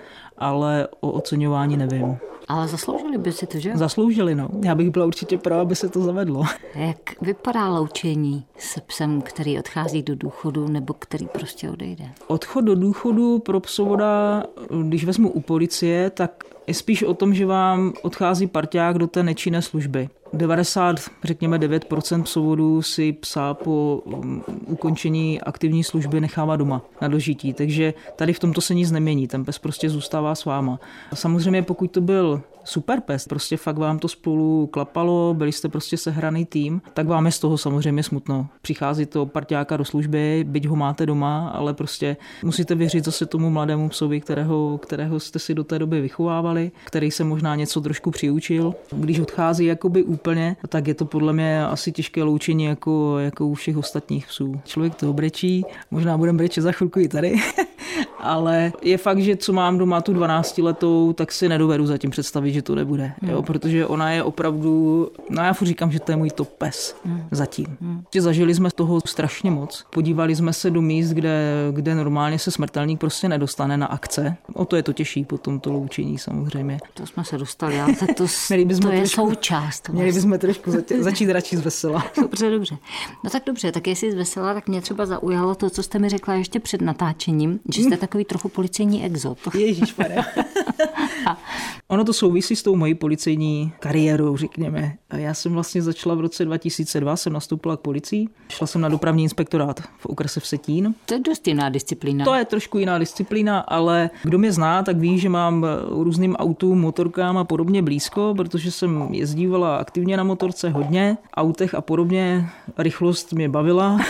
ale 0.42 0.88
o 1.00 1.10
oceňování 1.10 1.76
nevím. 1.76 2.16
Ale 2.48 2.68
zasloužili 2.68 3.18
by 3.18 3.32
si 3.32 3.46
to, 3.46 3.58
že? 3.58 3.76
Zasloužili, 3.76 4.34
no. 4.34 4.48
Já 4.64 4.74
bych 4.74 4.90
byla 4.90 5.06
určitě 5.06 5.38
pro, 5.38 5.54
aby 5.54 5.76
se 5.76 5.88
to 5.88 6.00
zavedlo. 6.00 6.44
Jak 6.74 7.22
vypadá 7.22 7.68
loučení 7.68 8.44
s 8.58 8.80
psem, 8.80 9.22
který 9.22 9.58
odchází 9.58 10.02
do 10.02 10.16
důchodu 10.16 10.68
nebo 10.68 10.94
který 10.94 11.26
prostě 11.26 11.70
odejde? 11.70 12.04
Odchod 12.26 12.64
do 12.64 12.74
důchodu 12.74 13.38
pro 13.38 13.60
psovoda, 13.60 14.42
když 14.88 15.04
vezmu 15.04 15.30
u 15.30 15.40
policie, 15.40 16.10
tak 16.10 16.44
je 16.66 16.74
spíš 16.74 17.02
o 17.02 17.14
tom, 17.14 17.34
že 17.34 17.46
vám 17.46 17.92
odchází 18.02 18.46
parťák 18.46 18.98
do 18.98 19.06
té 19.06 19.22
nečinné 19.22 19.62
služby. 19.62 20.08
90, 20.32 20.96
řekněme 21.24 21.58
9% 21.58 22.22
psovodů 22.22 22.82
si 22.82 23.12
psa 23.12 23.54
po 23.54 24.02
um, 24.04 24.44
ukončení 24.66 25.40
aktivní 25.40 25.84
služby 25.84 26.20
nechává 26.20 26.56
doma 26.56 26.82
na 27.00 27.08
dožití, 27.08 27.52
takže 27.52 27.94
tady 28.16 28.32
v 28.32 28.38
tomto 28.38 28.60
se 28.60 28.74
nic 28.74 28.90
nemění, 28.90 29.28
ten 29.28 29.44
pes 29.44 29.58
prostě 29.58 29.90
zůstává 29.90 30.34
s 30.34 30.44
váma. 30.44 30.80
Samozřejmě 31.14 31.62
pokud 31.62 31.90
to 31.90 32.00
byl 32.00 32.42
super 32.64 33.00
pes, 33.00 33.28
prostě 33.28 33.56
fakt 33.56 33.78
vám 33.78 33.98
to 33.98 34.08
spolu 34.08 34.66
klapalo, 34.66 35.34
byli 35.34 35.52
jste 35.52 35.68
prostě 35.68 35.96
sehraný 35.96 36.46
tým, 36.46 36.82
tak 36.94 37.06
vám 37.06 37.26
je 37.26 37.32
z 37.32 37.38
toho 37.38 37.58
samozřejmě 37.58 38.02
smutno. 38.02 38.48
Přichází 38.62 39.06
to 39.06 39.26
parťáka 39.26 39.76
do 39.76 39.84
služby, 39.84 40.44
byť 40.48 40.66
ho 40.66 40.76
máte 40.76 41.06
doma, 41.06 41.48
ale 41.48 41.74
prostě 41.74 42.16
musíte 42.44 42.74
věřit 42.74 43.04
zase 43.04 43.26
tomu 43.26 43.50
mladému 43.50 43.88
psovi, 43.88 44.20
kterého, 44.20 44.78
kterého 44.82 45.20
jste 45.20 45.38
si 45.38 45.54
do 45.54 45.64
té 45.64 45.78
doby 45.78 46.00
vychovávali, 46.00 46.70
který 46.84 47.10
se 47.10 47.24
možná 47.24 47.56
něco 47.56 47.80
trošku 47.80 48.10
přiučil. 48.10 48.74
Když 48.90 49.18
odchází 49.18 49.64
jakoby 49.64 50.02
úplně, 50.02 50.56
tak 50.68 50.88
je 50.88 50.94
to 50.94 51.04
podle 51.04 51.32
mě 51.32 51.66
asi 51.66 51.92
těžké 51.92 52.22
loučení 52.22 52.64
jako, 52.64 53.18
jako 53.18 53.46
u 53.46 53.54
všech 53.54 53.76
ostatních 53.76 54.26
psů. 54.26 54.60
Člověk 54.64 54.94
to 54.94 55.12
brečí, 55.12 55.64
možná 55.90 56.18
budeme 56.18 56.38
brečet 56.38 56.60
za 56.60 56.72
chvilku 56.72 57.00
i 57.00 57.08
tady, 57.08 57.34
ale 58.18 58.72
je 58.82 58.98
fakt, 58.98 59.18
že 59.18 59.36
co 59.36 59.52
mám 59.52 59.78
doma 59.78 60.00
tu 60.00 60.12
12 60.12 60.58
letou, 60.58 61.12
tak 61.12 61.32
si 61.32 61.48
nedovedu 61.48 61.86
zatím 61.86 62.10
představit, 62.10 62.51
že 62.52 62.62
to 62.62 62.74
nebude, 62.74 63.12
hmm. 63.22 63.30
jo, 63.30 63.42
protože 63.42 63.86
ona 63.86 64.10
je 64.10 64.22
opravdu, 64.22 65.08
no 65.30 65.42
já 65.42 65.52
furt 65.52 65.68
říkám, 65.68 65.92
že 65.92 66.00
to 66.00 66.12
je 66.12 66.16
můj 66.16 66.30
top 66.30 66.48
pes 66.48 66.96
hmm. 67.04 67.24
zatím. 67.30 67.66
Hmm. 67.80 68.04
Zažili 68.18 68.54
jsme 68.54 68.70
toho 68.70 69.00
strašně 69.06 69.50
moc. 69.50 69.84
Podívali 69.90 70.36
jsme 70.36 70.52
se 70.52 70.70
do 70.70 70.82
míst, 70.82 71.10
kde, 71.10 71.68
kde 71.72 71.94
normálně 71.94 72.38
se 72.38 72.50
smrtelník 72.50 73.00
prostě 73.00 73.28
nedostane 73.28 73.76
na 73.76 73.86
akce. 73.86 74.36
O 74.54 74.64
to 74.64 74.76
je 74.76 74.82
to 74.82 74.92
těžší 74.92 75.24
po 75.24 75.38
tomto 75.38 75.72
loučení 75.72 76.18
samozřejmě. 76.18 76.78
To 76.94 77.06
jsme 77.06 77.24
se 77.24 77.38
dostali, 77.38 77.80
ale 77.80 77.92
to, 77.92 78.06
to, 78.06 78.14
to 78.48 78.54
je 78.54 78.64
trošku, 78.64 79.20
součást. 79.20 79.88
Vlastně. 79.88 79.94
Měli 79.94 80.12
bychom 80.12 80.38
trošku 80.38 80.70
začít 81.00 81.30
radši 81.30 81.56
z 81.56 81.60
vesela. 81.60 82.04
Dobře, 82.20 82.50
dobře. 82.50 82.76
No 83.24 83.30
tak 83.30 83.42
dobře, 83.46 83.72
tak 83.72 83.86
jestli 83.86 84.12
z 84.12 84.14
vesela, 84.14 84.54
tak 84.54 84.68
mě 84.68 84.80
třeba 84.80 85.06
zaujalo 85.06 85.54
to, 85.54 85.70
co 85.70 85.82
jste 85.82 85.98
mi 85.98 86.08
řekla 86.08 86.34
ještě 86.34 86.60
před 86.60 86.80
natáčením, 86.80 87.60
že 87.74 87.82
jste 87.82 87.96
takový 87.96 88.24
trochu 88.24 88.48
policejní 88.48 89.04
exot. 89.04 89.38
Ježíš, 89.54 89.94
Ono 91.88 92.04
to 92.04 92.12
souvisí 92.12 92.56
s 92.56 92.62
tou 92.62 92.76
mojí 92.76 92.94
policejní 92.94 93.72
kariérou, 93.80 94.36
řekněme. 94.36 94.94
Já 95.12 95.34
jsem 95.34 95.52
vlastně 95.52 95.82
začala 95.82 96.14
v 96.14 96.20
roce 96.20 96.44
2002, 96.44 97.16
jsem 97.16 97.32
nastoupila 97.32 97.76
k 97.76 97.80
policii. 97.80 98.28
Šla 98.48 98.66
jsem 98.66 98.80
na 98.80 98.88
dopravní 98.88 99.22
inspektorát 99.22 99.80
v 99.98 100.06
okrese 100.06 100.40
v 100.40 100.46
Setín. 100.46 100.94
To 101.06 101.14
je 101.14 101.20
dost 101.20 101.48
jiná 101.48 101.68
disciplína. 101.68 102.24
To 102.24 102.34
je 102.34 102.44
trošku 102.44 102.78
jiná 102.78 102.98
disciplína, 102.98 103.60
ale 103.60 104.10
kdo 104.22 104.38
mě 104.38 104.52
zná, 104.52 104.82
tak 104.82 104.96
ví, 104.96 105.18
že 105.18 105.28
mám 105.28 105.66
různým 105.88 106.36
autům, 106.36 106.80
motorkám 106.80 107.38
a 107.38 107.44
podobně 107.44 107.82
blízko, 107.82 108.34
protože 108.36 108.70
jsem 108.70 109.08
jezdívala 109.10 109.76
aktivně 109.76 110.16
na 110.16 110.24
motorce 110.24 110.70
hodně, 110.70 111.16
autech 111.34 111.74
a 111.74 111.80
podobně. 111.80 112.48
Rychlost 112.78 113.32
mě 113.32 113.48
bavila, 113.48 114.00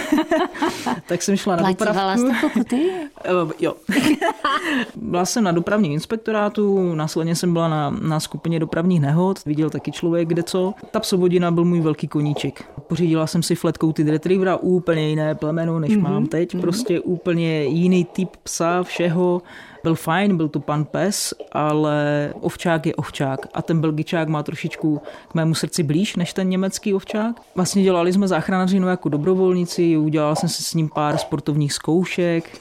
tak 1.09 1.23
jsem 1.23 1.37
šla 1.37 1.57
na 1.57 1.71
dopravku. 1.71 2.21
jste 2.21 2.49
pokuty? 2.49 2.91
Eh, 3.25 3.53
jo. 3.61 3.75
byla 4.97 5.25
jsem 5.25 5.45
na 5.45 5.53
dopravním 5.53 5.93
inspektorátu, 5.93 6.95
následně 6.95 7.37
jsem 7.37 7.53
byla 7.53 7.69
na, 7.73 7.91
na 7.91 8.21
skupině 8.21 8.61
dopravních 8.61 9.01
nehod, 9.01 9.45
viděl 9.45 9.71
taky 9.71 9.93
člověk 9.93 10.29
kde 10.29 10.43
co. 10.43 10.75
Ta 10.91 11.01
psovodina 11.01 11.51
byl 11.51 11.65
můj 11.65 11.81
velký 11.81 12.09
koníček. 12.09 12.65
Pořídila 12.87 13.27
jsem 13.27 13.43
si 13.43 13.55
flat 13.55 13.79
coated 13.81 14.09
retrievera, 14.09 14.57
úplně 14.57 15.09
jiné 15.09 15.35
plemeno, 15.35 15.81
než 15.81 15.91
mm-hmm. 15.91 16.03
mám 16.03 16.27
teď. 16.27 16.55
Mhm. 16.55 16.61
Prostě 16.61 17.01
úplně 17.01 17.65
jiný 17.65 18.05
typ 18.05 18.37
psa, 18.43 18.83
všeho. 18.83 19.43
Byl 19.83 19.95
fajn, 19.95 20.37
byl 20.37 20.49
to 20.49 20.61
pan 20.61 20.85
pes, 20.85 21.35
ale 21.53 22.33
ovčák 22.41 22.87
je 22.87 22.95
ovčák 22.95 23.47
a 23.55 23.63
ten 23.63 23.81
belgičák 23.81 24.29
má 24.29 24.43
trošičku 24.43 25.01
k 25.29 25.35
mému 25.35 25.55
srdci 25.55 25.83
blíž 25.83 26.17
než 26.17 26.33
ten 26.33 26.49
německý 26.49 26.95
ovčák. 26.95 27.41
Vlastně 27.55 27.83
dělali 27.83 28.13
jsme 28.13 28.29
záchranařinu 28.29 28.89
jako 28.89 29.09
dobrovolníci, 29.09 29.97
udělal 29.97 30.37
jsem 30.37 30.49
si 30.49 30.63
s 30.63 30.75
ním 30.75 30.89
pár 30.89 31.19
sportovních 31.19 31.73
zkoušek, 31.73 32.61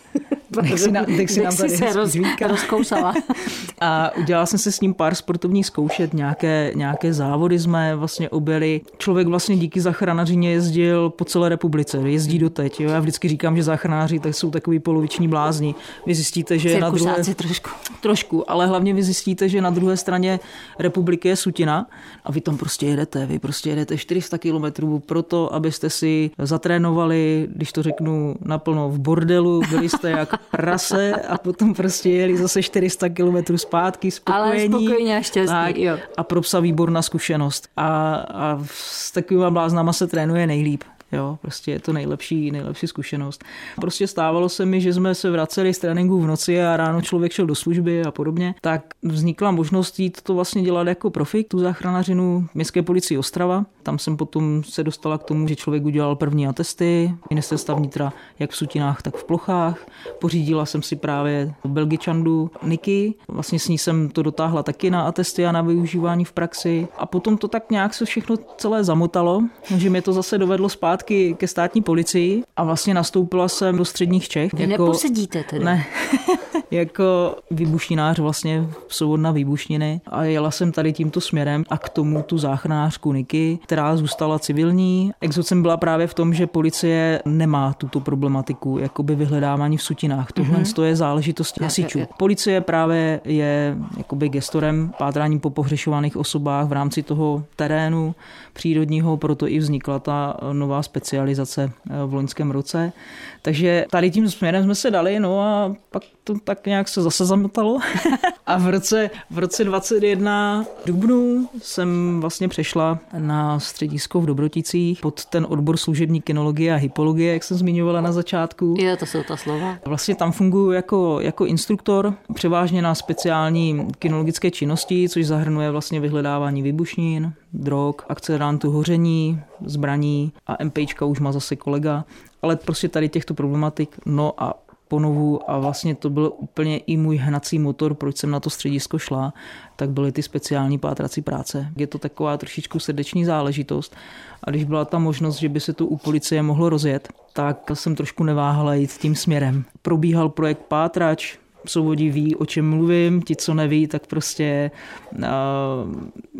tak 0.55 0.79
si, 0.79 0.91
na, 0.91 1.05
tak 1.17 1.29
si 1.29 1.43
nám 1.43 1.55
tady 1.55 1.69
se 1.69 1.93
roz, 1.93 2.17
rozkousala. 2.47 3.13
a 3.81 4.15
udělala 4.17 4.45
jsem 4.45 4.59
se 4.59 4.71
s 4.71 4.81
ním 4.81 4.93
pár 4.93 5.15
sportovních 5.15 5.65
zkoušet, 5.65 6.13
nějaké, 6.13 6.71
nějaké 6.75 7.13
závody 7.13 7.59
jsme 7.59 7.95
vlastně 7.95 8.29
objeli. 8.29 8.81
Člověk 8.97 9.27
vlastně 9.27 9.57
díky 9.57 9.81
zachranařině 9.81 10.51
jezdil 10.51 11.09
po 11.09 11.25
celé 11.25 11.49
republice, 11.49 11.97
jezdí 11.97 12.39
doteď. 12.39 12.79
Jo? 12.79 12.89
Já 12.89 12.99
vždycky 12.99 13.29
říkám, 13.29 13.57
že 13.57 13.63
záchranáři 13.63 14.19
tak 14.19 14.35
jsou 14.35 14.51
takový 14.51 14.79
poloviční 14.79 15.27
blázni. 15.27 15.75
Vy 16.05 16.15
zjistíte, 16.15 16.59
že 16.59 16.79
na 16.79 16.89
druhé... 16.89 17.23
trošku. 17.35 17.69
Trošku, 18.01 18.51
ale 18.51 18.67
hlavně 18.67 18.93
vy 18.93 19.03
zjistíte, 19.03 19.49
že 19.49 19.61
na 19.61 19.69
druhé 19.69 19.97
straně 19.97 20.39
republiky 20.79 21.27
je 21.27 21.35
Sutina 21.35 21.87
a 22.25 22.31
vy 22.31 22.41
tam 22.41 22.57
prostě 22.57 22.85
jedete. 22.85 23.25
Vy 23.25 23.39
prostě 23.39 23.69
jedete 23.69 23.97
400 23.97 24.37
kilometrů 24.37 24.99
proto, 24.99 25.53
abyste 25.53 25.89
si 25.89 26.31
zatrénovali, 26.37 27.47
když 27.55 27.71
to 27.71 27.83
řeknu 27.83 28.35
naplno, 28.45 28.89
v 28.89 28.99
bordelu, 28.99 29.61
byli 29.69 29.89
jste 29.89 30.09
jak 30.09 30.40
prase 30.51 31.11
a 31.11 31.37
potom 31.37 31.73
prostě 31.73 32.09
jeli 32.09 32.37
zase 32.37 32.63
400 32.63 33.09
kilometrů 33.09 33.57
zpátky 33.57 34.11
spokojení. 34.11 34.73
Ale 34.73 34.79
spokojeně 34.79 35.17
a 35.17 35.21
šťastný, 35.21 35.55
tak, 35.55 35.77
jo. 35.77 35.97
A 36.17 36.23
pro 36.23 36.41
psa 36.41 36.59
výborná 36.59 37.01
zkušenost. 37.01 37.67
A, 37.77 38.15
a 38.15 38.59
s 38.71 39.11
takovýma 39.11 39.51
bláznama 39.51 39.93
se 39.93 40.07
trénuje 40.07 40.47
nejlíp. 40.47 40.83
Jo, 41.11 41.37
prostě 41.41 41.71
je 41.71 41.79
to 41.79 41.93
nejlepší, 41.93 42.51
nejlepší 42.51 42.87
zkušenost. 42.87 43.43
Prostě 43.81 44.07
stávalo 44.07 44.49
se 44.49 44.65
mi, 44.65 44.81
že 44.81 44.93
jsme 44.93 45.15
se 45.15 45.29
vraceli 45.29 45.73
z 45.73 45.79
tréninku 45.79 46.21
v 46.21 46.27
noci 46.27 46.63
a 46.63 46.77
ráno 46.77 47.01
člověk 47.01 47.31
šel 47.31 47.45
do 47.45 47.55
služby 47.55 48.03
a 48.03 48.11
podobně, 48.11 48.55
tak 48.61 48.81
vznikla 49.03 49.51
možnost 49.51 49.99
jít 49.99 50.21
to 50.21 50.33
vlastně 50.33 50.61
dělat 50.61 50.87
jako 50.87 51.09
profik, 51.09 51.47
tu 51.47 51.59
záchranařinu 51.59 52.47
Městské 52.53 52.81
policii 52.81 53.17
Ostrava. 53.17 53.65
Tam 53.83 53.99
jsem 53.99 54.17
potom 54.17 54.63
se 54.63 54.83
dostala 54.83 55.17
k 55.17 55.23
tomu, 55.23 55.47
že 55.47 55.55
člověk 55.55 55.85
udělal 55.85 56.15
první 56.15 56.47
atesty, 56.47 57.13
ministerstva 57.29 57.75
vnitra 57.75 58.13
jak 58.39 58.51
v 58.51 58.55
sutinách, 58.55 59.01
tak 59.01 59.15
v 59.15 59.23
plochách. 59.23 59.85
Pořídila 60.19 60.65
jsem 60.65 60.81
si 60.81 60.95
právě 60.95 61.53
belgičandu 61.65 62.51
Niky, 62.63 63.13
vlastně 63.27 63.59
s 63.59 63.67
ní 63.67 63.77
jsem 63.77 64.09
to 64.09 64.23
dotáhla 64.23 64.63
taky 64.63 64.89
na 64.89 65.01
atesty 65.01 65.45
a 65.45 65.51
na 65.51 65.61
využívání 65.61 66.25
v 66.25 66.31
praxi. 66.31 66.87
A 66.97 67.05
potom 67.05 67.37
to 67.37 67.47
tak 67.47 67.71
nějak 67.71 67.93
se 67.93 68.05
všechno 68.05 68.35
celé 68.57 68.83
zamotalo, 68.83 69.41
že 69.77 69.89
mě 69.89 70.01
to 70.01 70.13
zase 70.13 70.37
dovedlo 70.37 70.69
zpátky 70.69 71.00
zpátky 71.01 71.35
ke 71.37 71.47
státní 71.47 71.81
policii 71.81 72.43
a 72.57 72.63
vlastně 72.63 72.93
nastoupila 72.93 73.47
jsem 73.47 73.77
do 73.77 73.85
středních 73.85 74.29
Čech. 74.29 74.53
Vy 74.53 74.63
jako, 74.63 74.83
neposedíte 74.83 75.43
tedy? 75.43 75.65
Ne, 75.65 75.85
jako 76.71 77.35
výbušninář 77.51 78.19
vlastně 78.19 78.67
souvodna 78.87 79.31
výbušniny 79.31 80.01
a 80.07 80.23
jela 80.23 80.51
jsem 80.51 80.71
tady 80.71 80.93
tímto 80.93 81.21
směrem 81.21 81.63
a 81.69 81.77
k 81.77 81.89
tomu 81.89 82.23
tu 82.23 82.37
záchranářku 82.37 83.13
Niky, 83.13 83.59
která 83.63 83.97
zůstala 83.97 84.39
civilní. 84.39 85.11
Exocem 85.21 85.61
byla 85.61 85.77
právě 85.77 86.07
v 86.07 86.13
tom, 86.13 86.33
že 86.33 86.47
policie 86.47 87.21
nemá 87.25 87.73
tuto 87.73 87.99
problematiku 87.99 88.77
jakoby 88.77 89.15
vyhledávání 89.15 89.77
v 89.77 89.83
sutinách. 89.83 90.31
Tohle 90.31 90.59
mm-hmm. 90.59 90.83
je 90.83 90.95
záležitost 90.95 91.61
hasičů. 91.61 91.99
Policie 92.17 92.61
právě 92.61 93.21
je 93.25 93.77
jakoby 93.97 94.29
gestorem 94.29 94.91
pátrání 94.97 95.39
po 95.39 95.49
pohřešovaných 95.49 96.17
osobách 96.17 96.67
v 96.67 96.71
rámci 96.71 97.03
toho 97.03 97.43
terénu 97.55 98.15
přírodního, 98.53 99.17
proto 99.17 99.47
i 99.47 99.59
vznikla 99.59 99.99
ta 99.99 100.37
nová 100.53 100.83
specializace 100.91 101.71
eh, 101.71 102.05
v 102.05 102.13
loňském 102.13 102.51
roce. 102.51 102.93
Takže 103.41 103.85
tady 103.89 104.11
tím 104.11 104.29
směrem 104.29 104.63
jsme 104.63 104.75
se 104.75 104.91
dali, 104.91 105.19
no 105.19 105.41
a 105.41 105.75
pak 105.89 106.03
to 106.23 106.33
tak 106.43 106.65
nějak 106.65 106.87
se 106.87 107.01
zase 107.01 107.25
zamotalo. 107.25 107.79
a 108.45 108.57
v 108.57 108.67
roce, 108.67 109.09
v 109.29 109.39
roce 109.39 109.63
21 109.63 110.65
dubnu 110.85 111.49
jsem 111.61 112.17
vlastně 112.21 112.47
přešla 112.47 112.99
na 113.17 113.59
středisko 113.59 114.21
v 114.21 114.25
Dobroticích 114.25 115.01
pod 115.01 115.25
ten 115.25 115.45
odbor 115.49 115.77
služební 115.77 116.21
kinologie 116.21 116.73
a 116.73 116.77
hypologie, 116.77 117.33
jak 117.33 117.43
jsem 117.43 117.57
zmiňovala 117.57 118.01
na 118.01 118.11
začátku. 118.11 118.75
Jo, 118.79 118.97
to 118.97 119.05
jsou 119.05 119.23
ta 119.23 119.37
slova. 119.37 119.77
Vlastně 119.85 120.15
tam 120.15 120.31
funguji 120.31 120.71
jako, 120.71 121.19
jako 121.21 121.45
instruktor, 121.45 122.13
převážně 122.33 122.81
na 122.81 122.95
speciální 122.95 123.87
kinologické 123.99 124.51
činnosti, 124.51 125.09
což 125.09 125.25
zahrnuje 125.25 125.71
vlastně 125.71 125.99
vyhledávání 125.99 126.61
výbušnin, 126.61 127.33
drog, 127.53 127.95
akcelerantů 128.09 128.71
hoření, 128.71 129.41
zbraní 129.65 130.31
a 130.47 130.63
MPčka 130.63 131.05
už 131.05 131.19
má 131.19 131.31
zase 131.31 131.55
kolega, 131.55 132.05
ale 132.41 132.55
prostě 132.55 132.89
tady 132.89 133.09
těchto 133.09 133.33
problematik, 133.33 133.99
no 134.05 134.33
a 134.37 134.63
ponovu 134.87 135.51
a 135.51 135.59
vlastně 135.59 135.95
to 135.95 136.09
byl 136.09 136.33
úplně 136.37 136.77
i 136.77 136.97
můj 136.97 137.17
hnací 137.17 137.59
motor, 137.59 137.93
proč 137.93 138.17
jsem 138.17 138.31
na 138.31 138.39
to 138.39 138.49
středisko 138.49 138.99
šla, 138.99 139.33
tak 139.75 139.89
byly 139.89 140.11
ty 140.11 140.23
speciální 140.23 140.77
pátrací 140.77 141.21
práce. 141.21 141.67
Je 141.77 141.87
to 141.87 141.97
taková 141.97 142.37
trošičku 142.37 142.79
srdeční 142.79 143.25
záležitost 143.25 143.95
a 144.43 144.49
když 144.49 144.63
byla 144.63 144.85
ta 144.85 144.99
možnost, 144.99 145.39
že 145.39 145.49
by 145.49 145.59
se 145.59 145.73
to 145.73 145.85
u 145.85 145.97
policie 145.97 146.43
mohlo 146.43 146.69
rozjet, 146.69 147.07
tak 147.33 147.71
jsem 147.73 147.95
trošku 147.95 148.23
neváhala 148.23 148.73
jít 148.73 148.91
tím 148.91 149.15
směrem. 149.15 149.63
Probíhal 149.81 150.29
projekt 150.29 150.61
Pátrač, 150.67 151.37
souvodí 151.65 152.09
ví, 152.09 152.35
o 152.35 152.45
čem 152.45 152.69
mluvím, 152.69 153.21
ti, 153.21 153.35
co 153.35 153.53
neví, 153.53 153.87
tak 153.87 154.07
prostě 154.07 154.71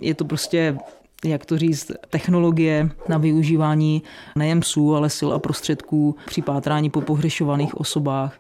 je 0.01 0.15
to 0.15 0.25
prostě 0.25 0.77
jak 1.25 1.45
to 1.45 1.57
říct, 1.57 1.91
technologie 2.09 2.89
na 3.07 3.17
využívání 3.17 4.03
nejen 4.35 4.59
psů, 4.59 4.95
ale 4.95 5.09
sil 5.17 5.29
a 5.33 5.39
prostředků 5.39 6.15
při 6.25 6.41
pátrání 6.41 6.89
po 6.89 7.01
pohřešovaných 7.01 7.77
osobách 7.77 8.37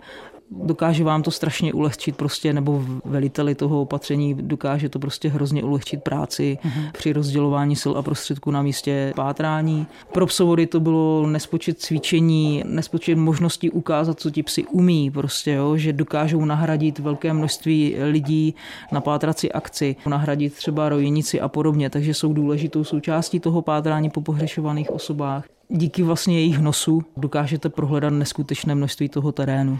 dokáže 0.51 1.03
vám 1.03 1.23
to 1.23 1.31
strašně 1.31 1.73
ulehčit 1.73 2.15
prostě, 2.15 2.53
nebo 2.53 2.83
veliteli 3.05 3.55
toho 3.55 3.81
opatření 3.81 4.33
dokáže 4.33 4.89
to 4.89 4.99
prostě 4.99 5.29
hrozně 5.29 5.63
ulehčit 5.63 6.03
práci 6.03 6.57
uh-huh. 6.63 6.91
při 6.91 7.13
rozdělování 7.13 7.75
sil 7.81 7.93
a 7.97 8.01
prostředků 8.01 8.51
na 8.51 8.61
místě 8.61 9.13
pátrání. 9.15 9.87
Pro 10.13 10.25
psovody 10.25 10.67
to 10.67 10.79
bylo 10.79 11.27
nespočet 11.27 11.79
cvičení, 11.79 12.63
nespočet 12.67 13.15
možností 13.15 13.69
ukázat, 13.69 14.19
co 14.19 14.31
ti 14.31 14.43
psi 14.43 14.65
umí, 14.65 15.11
prostě, 15.11 15.51
jo, 15.51 15.77
že 15.77 15.93
dokážou 15.93 16.45
nahradit 16.45 16.99
velké 16.99 17.33
množství 17.33 17.95
lidí 18.11 18.55
na 18.91 19.01
pátrací 19.01 19.51
akci, 19.51 19.95
nahradit 20.05 20.53
třeba 20.53 20.89
rojenici 20.89 21.41
a 21.41 21.47
podobně, 21.47 21.89
takže 21.89 22.13
jsou 22.13 22.33
důležitou 22.33 22.83
součástí 22.83 23.39
toho 23.39 23.61
pátrání 23.61 24.09
po 24.09 24.21
pohřešovaných 24.21 24.91
osobách. 24.91 25.45
Díky 25.69 26.03
vlastně 26.03 26.35
jejich 26.39 26.59
nosu 26.59 27.03
dokážete 27.17 27.69
prohledat 27.69 28.13
neskutečné 28.13 28.75
množství 28.75 29.09
toho 29.09 29.31
terénu. 29.31 29.79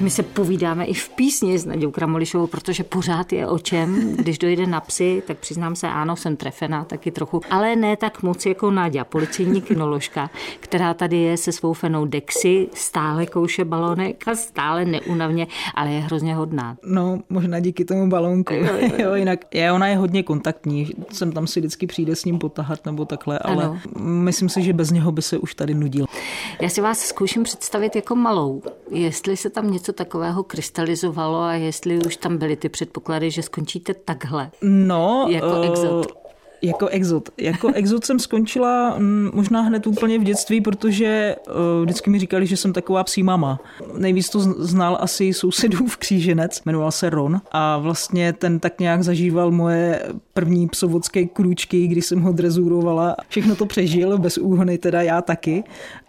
My 0.00 0.10
se 0.10 0.22
povídáme 0.22 0.84
i 0.84 0.94
v 0.94 1.08
písni 1.08 1.58
s 1.58 1.66
Nadějou 1.66 1.90
Kramolišovou, 1.90 2.46
protože 2.46 2.84
pořád 2.84 3.32
je 3.32 3.46
o 3.46 3.58
čem. 3.58 4.16
Když 4.16 4.38
dojde 4.38 4.66
na 4.66 4.80
psy, 4.80 5.22
tak 5.26 5.38
přiznám 5.38 5.76
se, 5.76 5.88
ano, 5.88 6.16
jsem 6.16 6.36
trefena 6.36 6.84
taky 6.84 7.10
trochu, 7.10 7.40
ale 7.50 7.76
ne 7.76 7.96
tak 7.96 8.22
moc 8.22 8.46
jako 8.46 8.70
Nadia, 8.70 9.04
policejní 9.04 9.62
kinoložka, 9.62 10.30
která 10.60 10.94
tady 10.94 11.16
je 11.16 11.36
se 11.36 11.52
svou 11.52 11.72
fenou 11.72 12.04
Dexy, 12.04 12.68
stále 12.74 13.26
kouše 13.26 13.64
balonek 13.64 14.28
a 14.28 14.34
stále 14.34 14.84
neunavně, 14.84 15.46
ale 15.74 15.90
je 15.90 16.00
hrozně 16.00 16.34
hodná. 16.34 16.76
No, 16.84 17.18
možná 17.28 17.60
díky 17.60 17.84
tomu 17.84 18.08
balónku. 18.08 18.54
Jo, 18.54 18.64
jo, 18.64 18.78
jo. 18.80 18.90
jo 18.98 19.14
jinak 19.14 19.54
je, 19.54 19.72
ona 19.72 19.86
je 19.88 19.96
hodně 19.96 20.22
kontaktní, 20.22 20.90
jsem 21.12 21.32
tam 21.32 21.46
si 21.46 21.60
vždycky 21.60 21.86
přijde 21.86 22.16
s 22.16 22.24
ním 22.24 22.38
potahat 22.38 22.86
nebo 22.86 23.04
takhle, 23.04 23.38
ale 23.38 23.64
ano. 23.64 23.80
myslím 24.00 24.48
si, 24.48 24.62
že 24.62 24.72
bez 24.72 24.90
něho 24.90 25.12
by 25.12 25.22
se 25.22 25.38
už 25.38 25.54
tady 25.54 25.74
nudil. 25.74 26.06
Já 26.60 26.68
si 26.68 26.80
vás 26.80 26.98
zkouším 26.98 27.42
představit 27.42 27.96
jako 27.96 28.16
malou. 28.16 28.62
Jestli 28.90 29.36
se 29.36 29.50
tam 29.50 29.70
něco 29.70 29.89
něco 29.90 30.04
takového 30.04 30.42
krystalizovalo 30.42 31.40
a 31.40 31.54
jestli 31.54 31.98
už 32.06 32.16
tam 32.16 32.38
byly 32.38 32.56
ty 32.56 32.68
předpoklady, 32.68 33.30
že 33.30 33.42
skončíte 33.42 33.94
takhle? 33.94 34.50
No, 34.62 35.26
jako 35.30 35.46
uh, 35.46 35.66
exot. 35.66 36.06
Jako 36.62 36.86
exot. 36.88 37.28
Jako 37.38 37.68
exot 37.74 38.04
jsem 38.04 38.18
skončila 38.18 38.94
mm, 38.98 39.30
možná 39.34 39.60
hned 39.60 39.86
úplně 39.86 40.18
v 40.18 40.22
dětství, 40.22 40.60
protože 40.60 41.36
uh, 41.48 41.82
vždycky 41.82 42.10
mi 42.10 42.18
říkali, 42.18 42.46
že 42.46 42.56
jsem 42.56 42.72
taková 42.72 43.04
psí 43.04 43.22
mama. 43.22 43.60
Nejvíc 43.96 44.28
to 44.28 44.40
znal 44.40 44.98
asi 45.00 45.32
sousedů 45.32 45.86
v 45.86 45.96
kříženec, 45.96 46.60
jmenoval 46.64 46.90
se 46.90 47.10
Ron 47.10 47.40
a 47.52 47.78
vlastně 47.78 48.32
ten 48.32 48.60
tak 48.60 48.80
nějak 48.80 49.02
zažíval 49.02 49.50
moje 49.50 50.02
první 50.34 50.68
psovodské 50.68 51.26
krůčky, 51.26 51.86
kdy 51.86 52.02
jsem 52.02 52.20
ho 52.20 52.32
drezurovala. 52.32 53.16
Všechno 53.28 53.56
to 53.56 53.66
přežil, 53.66 54.18
bez 54.18 54.38
úhony 54.38 54.78
teda 54.78 55.02
já 55.02 55.22
taky. 55.22 55.64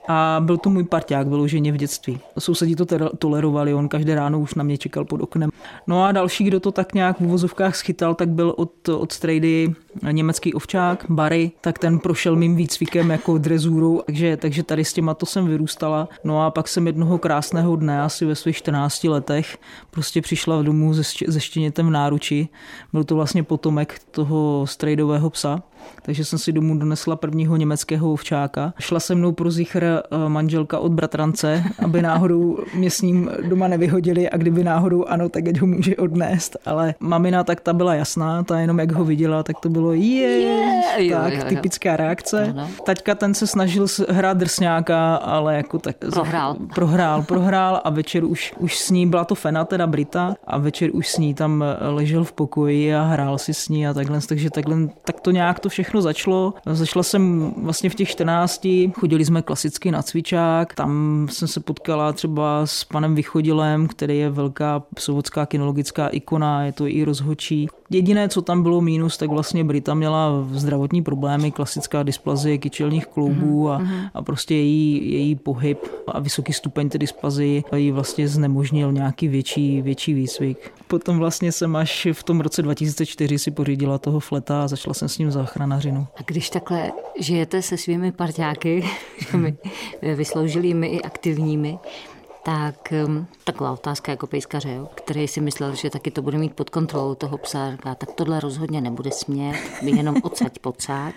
A 0.07 0.41
byl 0.43 0.57
to 0.57 0.69
můj 0.69 0.83
parťák 0.83 1.27
vyloženě 1.27 1.71
v 1.71 1.77
dětství. 1.77 2.19
Sousedí 2.39 2.75
to 2.75 2.85
tolerovali, 3.17 3.73
on 3.73 3.89
každé 3.89 4.15
ráno 4.15 4.39
už 4.39 4.55
na 4.55 4.63
mě 4.63 4.77
čekal 4.77 5.05
pod 5.05 5.21
oknem. 5.21 5.49
No 5.87 6.03
a 6.03 6.11
další, 6.11 6.43
kdo 6.43 6.59
to 6.59 6.71
tak 6.71 6.93
nějak 6.93 7.19
v 7.19 7.23
uvozovkách 7.23 7.75
schytal, 7.75 8.15
tak 8.15 8.29
byl 8.29 8.53
od, 8.57 8.89
od 8.89 9.11
strejdy 9.11 9.73
německý 10.11 10.53
ovčák, 10.53 11.05
Barry, 11.09 11.51
tak 11.61 11.79
ten 11.79 11.99
prošel 11.99 12.35
mým 12.35 12.55
výcvikem 12.55 13.09
jako 13.09 13.37
drezůrou, 13.37 14.01
takže, 14.05 14.37
takže 14.37 14.63
tady 14.63 14.85
s 14.85 14.93
těma 14.93 15.13
to 15.13 15.25
jsem 15.25 15.47
vyrůstala. 15.47 16.09
No 16.23 16.41
a 16.41 16.51
pak 16.51 16.67
jsem 16.67 16.87
jednoho 16.87 17.17
krásného 17.17 17.75
dne, 17.75 18.01
asi 18.01 18.25
ve 18.25 18.35
svých 18.35 18.57
14 18.57 19.03
letech, 19.03 19.57
prostě 19.91 20.21
přišla 20.21 20.61
domů 20.61 20.93
se, 20.93 21.03
se 21.29 21.39
štěnětem 21.39 21.87
v 21.87 21.91
náruči. 21.91 22.47
Byl 22.93 23.03
to 23.03 23.15
vlastně 23.15 23.43
potomek 23.43 24.01
toho 24.11 24.67
strejdového 24.67 25.29
psa 25.29 25.63
takže 26.01 26.25
jsem 26.25 26.39
si 26.39 26.51
domů 26.51 26.77
donesla 26.79 27.15
prvního 27.15 27.57
německého 27.57 28.13
ovčáka. 28.13 28.73
Šla 28.79 28.99
se 28.99 29.15
mnou 29.15 29.31
pro 29.31 29.51
zichr 29.51 29.83
eh, 29.83 30.29
manželka 30.29 30.79
od 30.79 30.91
bratrance, 30.91 31.63
aby 31.85 32.01
náhodou 32.01 32.57
mě 32.73 32.91
s 32.91 33.01
ním 33.01 33.29
doma 33.47 33.67
nevyhodili 33.67 34.29
a 34.29 34.37
kdyby 34.37 34.63
náhodou 34.63 35.05
ano, 35.05 35.29
tak 35.29 35.47
ať 35.47 35.59
ho 35.59 35.67
může 35.67 35.95
odnést. 35.95 36.57
Ale 36.65 36.95
mamina 36.99 37.43
tak 37.43 37.61
ta 37.61 37.73
byla 37.73 37.95
jasná, 37.95 38.43
ta 38.43 38.59
jenom 38.59 38.79
jak 38.79 38.91
ho 38.91 39.05
viděla, 39.05 39.43
tak 39.43 39.59
to 39.59 39.69
byl 39.69 39.80
bylo 39.81 39.93
je, 39.93 40.81
tak 40.95 41.03
jo, 41.03 41.19
jo. 41.27 41.43
typická 41.49 41.97
reakce. 41.97 42.43
Ano. 42.43 42.67
Taťka 42.85 43.15
ten 43.15 43.33
se 43.33 43.47
snažil 43.47 43.85
hrát 44.09 44.37
drsňáka, 44.37 45.15
ale 45.15 45.55
jako 45.55 45.79
tak... 45.79 45.95
Prohrál. 45.97 46.55
Prohrál, 46.75 47.23
prohrál 47.23 47.81
a 47.83 47.89
večer 47.89 48.23
už, 48.23 48.53
už 48.59 48.79
s 48.79 48.89
ní, 48.89 49.07
byla 49.07 49.25
to 49.25 49.35
Fena, 49.35 49.65
teda 49.65 49.87
Brita, 49.87 50.35
a 50.47 50.57
večer 50.57 50.89
už 50.93 51.07
s 51.07 51.17
ní 51.17 51.33
tam 51.33 51.63
ležel 51.79 52.23
v 52.23 52.33
pokoji 52.33 52.95
a 52.95 53.01
hrál 53.01 53.37
si 53.37 53.53
s 53.53 53.69
ní 53.69 53.87
a 53.87 53.93
takhle, 53.93 54.19
takže 54.27 54.49
takhle, 54.49 54.77
tak 55.05 55.19
to 55.19 55.31
nějak 55.31 55.59
to 55.59 55.69
všechno 55.69 56.01
začalo. 56.01 56.53
Začala 56.65 57.03
jsem 57.03 57.53
vlastně 57.57 57.89
v 57.89 57.95
těch 57.95 58.09
14, 58.09 58.67
chodili 58.93 59.25
jsme 59.25 59.41
klasicky 59.41 59.91
na 59.91 60.01
cvičák, 60.01 60.73
tam 60.73 61.27
jsem 61.31 61.47
se 61.47 61.59
potkala 61.59 62.13
třeba 62.13 62.65
s 62.65 62.83
panem 62.83 63.15
Vychodilem, 63.15 63.87
který 63.87 64.17
je 64.17 64.29
velká 64.29 64.83
sovotská 64.99 65.45
kinologická 65.45 66.07
ikona, 66.07 66.63
je 66.63 66.71
to 66.71 66.87
i 66.87 67.03
rozhočí. 67.03 67.67
Jediné, 67.91 68.29
co 68.29 68.41
tam 68.41 68.63
bylo 68.63 68.81
mínus, 68.81 69.17
tak 69.17 69.29
vlastně 69.29 69.63
Brita 69.63 69.93
měla 69.93 70.47
zdravotní 70.51 71.03
problémy, 71.03 71.51
klasická 71.51 72.03
dysplazie 72.03 72.57
kyčelních 72.57 73.05
kloubů 73.05 73.69
a, 73.69 73.77
mhm. 73.77 74.05
a 74.13 74.21
prostě 74.21 74.55
její, 74.55 75.11
její 75.13 75.35
pohyb 75.35 75.79
a 76.07 76.19
vysoký 76.19 76.53
stupeň 76.53 76.89
té 76.89 76.97
dysplazie 76.97 77.63
jí 77.75 77.91
vlastně 77.91 78.27
znemožnil 78.27 78.91
nějaký 78.91 79.27
větší, 79.27 79.81
větší 79.81 80.13
výcvik. 80.13 80.71
Potom 80.87 81.19
vlastně 81.19 81.51
jsem 81.51 81.75
až 81.75 82.07
v 82.13 82.23
tom 82.23 82.41
roce 82.41 82.61
2004 82.61 83.39
si 83.39 83.51
pořídila 83.51 83.97
toho 83.97 84.19
fleta 84.19 84.63
a 84.63 84.67
začala 84.67 84.93
jsem 84.93 85.09
s 85.09 85.17
ním 85.17 85.31
záchranařinu. 85.31 86.07
A 86.15 86.19
když 86.25 86.49
takhle 86.49 86.91
žijete 87.19 87.61
se 87.61 87.77
svými 87.77 88.11
parťáky, 88.11 88.85
vysloužilými 90.15 90.87
i 90.87 91.01
aktivními, 91.01 91.79
tak 92.43 92.93
taková 93.43 93.71
otázka 93.71 94.11
jako 94.11 94.27
pejskaře, 94.27 94.71
jo, 94.73 94.89
který 94.95 95.27
si 95.27 95.41
myslel, 95.41 95.75
že 95.75 95.89
taky 95.89 96.11
to 96.11 96.21
bude 96.21 96.37
mít 96.37 96.53
pod 96.53 96.69
kontrolou 96.69 97.15
toho 97.15 97.37
psa. 97.37 97.71
Říká, 97.71 97.95
tak 97.95 98.11
tohle 98.11 98.39
rozhodně 98.39 98.81
nebude 98.81 99.11
smět, 99.11 99.55
by 99.81 99.91
jenom 99.91 100.15
odsaď 100.23 100.59
pocať. 100.59 101.15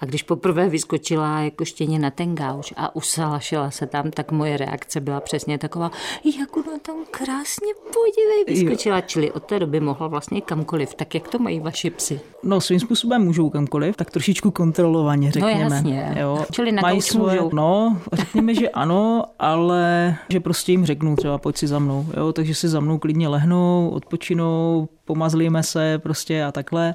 A 0.00 0.04
když 0.04 0.22
poprvé 0.22 0.68
vyskočila 0.68 1.40
jako 1.40 1.64
štěně 1.64 1.98
na 1.98 2.10
ten 2.10 2.34
gauč 2.34 2.72
a 2.76 2.96
usalašila 2.96 3.70
se 3.70 3.86
tam, 3.86 4.10
tak 4.10 4.32
moje 4.32 4.56
reakce 4.56 5.00
byla 5.00 5.20
přesně 5.20 5.58
taková, 5.58 5.90
jak 6.38 6.56
ona 6.56 6.78
tam 6.82 6.96
krásně 7.10 7.72
podívej, 7.74 8.44
vyskočila. 8.46 8.96
Jo. 8.96 9.02
Čili 9.06 9.32
od 9.32 9.42
té 9.42 9.58
doby 9.58 9.80
mohla 9.80 10.06
vlastně 10.06 10.40
kamkoliv. 10.40 10.94
Tak 10.94 11.14
jak 11.14 11.28
to 11.28 11.38
mají 11.38 11.60
vaši 11.60 11.90
psy? 11.90 12.20
No 12.42 12.60
svým 12.60 12.80
způsobem 12.80 13.22
můžou 13.22 13.50
kamkoliv, 13.50 13.96
tak 13.96 14.10
trošičku 14.10 14.50
kontrolovaně, 14.50 15.26
no, 15.26 15.32
řekněme. 15.32 15.68
No 15.68 15.74
jasně. 15.74 16.14
Jo. 16.20 16.44
Čili 16.50 16.72
na 16.72 16.82
mají 16.82 17.02
svoje, 17.02 17.40
můžou. 17.40 17.56
No, 17.56 17.98
řekněme, 18.12 18.54
že 18.54 18.68
ano, 18.68 19.24
ale 19.38 20.16
že 20.28 20.40
prostě 20.40 20.61
prostě 20.62 20.72
jim 20.72 20.86
řeknu 20.86 21.16
třeba 21.16 21.38
pojď 21.38 21.56
si 21.56 21.66
za 21.66 21.78
mnou, 21.78 22.06
jo, 22.16 22.32
takže 22.32 22.54
si 22.54 22.68
za 22.68 22.80
mnou 22.80 22.98
klidně 22.98 23.28
lehnou, 23.28 23.90
odpočinou, 23.92 24.88
pomazlíme 25.04 25.62
se 25.62 25.98
prostě 25.98 26.44
a 26.44 26.52
takhle. 26.52 26.94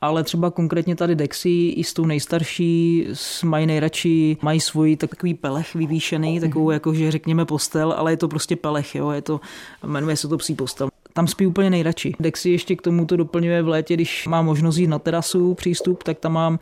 Ale 0.00 0.24
třeba 0.24 0.50
konkrétně 0.50 0.96
tady 0.96 1.14
Dexy 1.14 1.74
i 1.76 1.84
s 1.84 1.92
tou 1.92 2.06
nejstarší 2.06 3.06
mají 3.44 3.66
nejradši, 3.66 4.36
mají 4.42 4.60
svůj 4.60 4.96
takový 4.96 5.34
pelech 5.34 5.74
vyvýšený, 5.74 6.40
takovou 6.40 6.70
jako, 6.70 6.94
že 6.94 7.10
řekněme 7.10 7.44
postel, 7.44 7.94
ale 7.96 8.12
je 8.12 8.16
to 8.16 8.28
prostě 8.28 8.56
pelech, 8.56 8.94
jo, 8.94 9.10
je 9.10 9.22
to, 9.22 9.40
jmenuje 9.86 10.16
se 10.16 10.28
to 10.28 10.36
psí 10.36 10.54
postel 10.54 10.88
tam 11.16 11.26
spí 11.26 11.46
úplně 11.46 11.70
nejradši. 11.70 12.14
Dexy 12.20 12.50
ještě 12.50 12.76
k 12.76 12.82
tomu 12.82 13.06
to 13.06 13.16
doplňuje 13.16 13.62
v 13.62 13.68
létě, 13.68 13.94
když 13.94 14.26
má 14.26 14.42
možnost 14.42 14.76
jít 14.76 14.86
na 14.86 14.98
terasu 14.98 15.54
přístup, 15.54 16.02
tak 16.02 16.18
tam 16.18 16.32
mám 16.32 16.58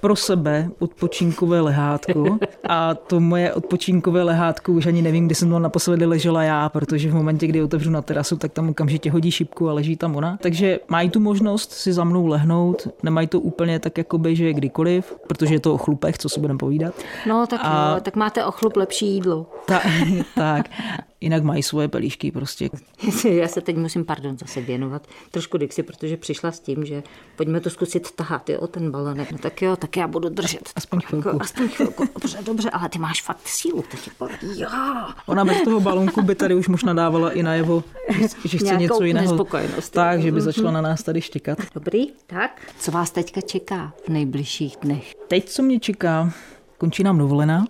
pro 0.00 0.16
sebe 0.16 0.68
odpočinkové 0.78 1.60
lehátko 1.60 2.38
a 2.68 2.94
to 2.94 3.20
moje 3.20 3.54
odpočinkové 3.54 4.22
lehátko 4.22 4.72
už 4.72 4.86
ani 4.86 5.02
nevím, 5.02 5.26
kdy 5.26 5.34
jsem 5.34 5.50
tam 5.50 5.62
naposledy 5.62 6.06
ležela 6.06 6.42
já, 6.42 6.68
protože 6.68 7.10
v 7.10 7.14
momentě, 7.14 7.46
kdy 7.46 7.62
otevřu 7.62 7.90
na 7.90 8.02
terasu, 8.02 8.36
tak 8.36 8.52
tam 8.52 8.68
okamžitě 8.68 9.10
hodí 9.10 9.30
šipku 9.30 9.68
a 9.68 9.72
leží 9.72 9.96
tam 9.96 10.16
ona. 10.16 10.38
Takže 10.42 10.80
mají 10.88 11.10
tu 11.10 11.20
možnost 11.20 11.72
si 11.72 11.92
za 11.92 12.04
mnou 12.04 12.26
lehnout, 12.26 12.88
nemají 13.02 13.26
to 13.26 13.40
úplně 13.40 13.78
tak, 13.78 13.98
jako 13.98 14.18
by, 14.18 14.36
že 14.36 14.52
kdykoliv, 14.52 15.14
protože 15.28 15.54
je 15.54 15.60
to 15.60 15.74
o 15.74 15.78
chlupech, 15.78 16.18
co 16.18 16.28
si 16.28 16.40
budeme 16.40 16.58
povídat. 16.58 16.94
No 17.28 17.46
tak 17.46 17.60
a... 17.64 17.94
jo, 17.94 18.00
tak 18.00 18.16
máte 18.16 18.44
o 18.44 18.50
chlup 18.50 18.76
lepší 18.76 19.06
jídlo. 19.06 19.46
Ta, 19.66 19.80
tak, 20.34 20.68
jinak 21.22 21.42
mají 21.42 21.62
svoje 21.62 21.88
pelíšky 21.88 22.30
prostě. 22.30 22.70
Já 23.28 23.48
se 23.48 23.60
teď 23.60 23.76
musím, 23.76 24.04
pardon, 24.04 24.38
zase 24.38 24.60
věnovat 24.60 25.06
trošku 25.30 25.58
Dixi, 25.58 25.82
protože 25.82 26.16
přišla 26.16 26.52
s 26.52 26.60
tím, 26.60 26.84
že 26.84 27.02
pojďme 27.36 27.60
to 27.60 27.70
zkusit 27.70 28.10
tahat, 28.10 28.50
jo, 28.50 28.66
ten 28.66 28.90
balonek. 28.90 29.32
No 29.32 29.38
tak 29.38 29.62
jo, 29.62 29.76
tak 29.76 29.96
já 29.96 30.08
budu 30.08 30.28
držet. 30.28 30.70
Aspoň 30.76 31.00
chvilku. 31.00 31.28
Jako, 31.28 31.40
aspoň 31.40 31.68
chvilku. 31.68 32.04
Dobře, 32.14 32.38
dobře, 32.42 32.70
ale 32.70 32.88
ty 32.88 32.98
máš 32.98 33.22
fakt 33.22 33.48
sílu. 33.48 33.84
Teď 33.90 34.10
jo. 34.56 34.68
Ona 35.26 35.44
bez 35.44 35.62
toho 35.62 35.80
balonku 35.80 36.22
by 36.22 36.34
tady 36.34 36.54
už 36.54 36.68
možná 36.68 36.94
dávala 36.94 37.30
i 37.30 37.42
najevo, 37.42 37.84
že 38.44 38.58
chce 38.58 38.76
něco 38.76 39.04
jiného. 39.04 39.46
Tak, 39.90 40.22
že 40.22 40.32
by 40.32 40.40
začala 40.40 40.70
na 40.70 40.80
nás 40.80 41.02
tady 41.02 41.20
štěkat. 41.20 41.58
Dobrý, 41.74 42.06
tak. 42.26 42.60
Co 42.78 42.90
vás 42.90 43.10
teďka 43.10 43.40
čeká 43.40 43.92
v 44.04 44.08
nejbližších 44.08 44.76
dnech? 44.82 45.14
Teď, 45.28 45.48
co 45.48 45.62
mě 45.62 45.80
čeká, 45.80 46.32
končí 46.78 47.02
nám 47.02 47.18
dovolená. 47.18 47.64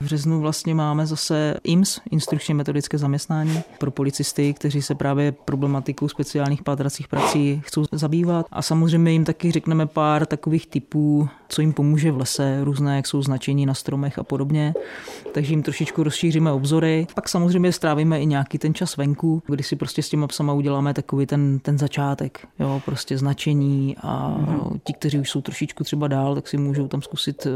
V 0.00 0.04
březnu 0.04 0.40
vlastně 0.40 0.74
máme 0.74 1.06
zase 1.06 1.56
IMS, 1.64 2.00
instrukčně 2.10 2.54
metodické 2.54 2.98
zaměstnání 2.98 3.62
pro 3.78 3.90
policisty, 3.90 4.54
kteří 4.54 4.82
se 4.82 4.94
právě 4.94 5.32
problematikou 5.32 6.08
speciálních 6.08 6.62
pátracích 6.62 7.08
prací 7.08 7.62
chcou 7.64 7.84
zabývat. 7.92 8.46
A 8.50 8.62
samozřejmě 8.62 9.12
jim 9.12 9.24
taky 9.24 9.52
řekneme 9.52 9.86
pár 9.86 10.26
takových 10.26 10.66
typů, 10.66 11.28
co 11.50 11.60
jim 11.60 11.72
pomůže 11.72 12.12
v 12.12 12.18
lese, 12.18 12.64
různé, 12.64 12.96
jak 12.96 13.06
jsou 13.06 13.22
značení 13.22 13.66
na 13.66 13.74
stromech 13.74 14.18
a 14.18 14.22
podobně. 14.22 14.74
Takže 15.34 15.52
jim 15.52 15.62
trošičku 15.62 16.02
rozšíříme 16.02 16.52
obzory. 16.52 17.06
Pak 17.14 17.28
samozřejmě 17.28 17.72
strávíme 17.72 18.20
i 18.20 18.26
nějaký 18.26 18.58
ten 18.58 18.74
čas 18.74 18.96
venku, 18.96 19.42
kdy 19.46 19.62
si 19.62 19.76
prostě 19.76 20.02
s 20.02 20.08
těma 20.08 20.26
psama 20.26 20.52
uděláme 20.52 20.94
takový 20.94 21.26
ten, 21.26 21.58
ten 21.58 21.78
začátek, 21.78 22.46
jo, 22.58 22.82
prostě 22.84 23.18
značení 23.18 23.96
a 24.02 24.36
mm-hmm. 24.40 24.80
ti, 24.84 24.92
kteří 24.92 25.18
už 25.18 25.30
jsou 25.30 25.40
trošičku 25.40 25.84
třeba 25.84 26.08
dál, 26.08 26.34
tak 26.34 26.48
si 26.48 26.56
můžou 26.56 26.88
tam 26.88 27.02
zkusit 27.02 27.46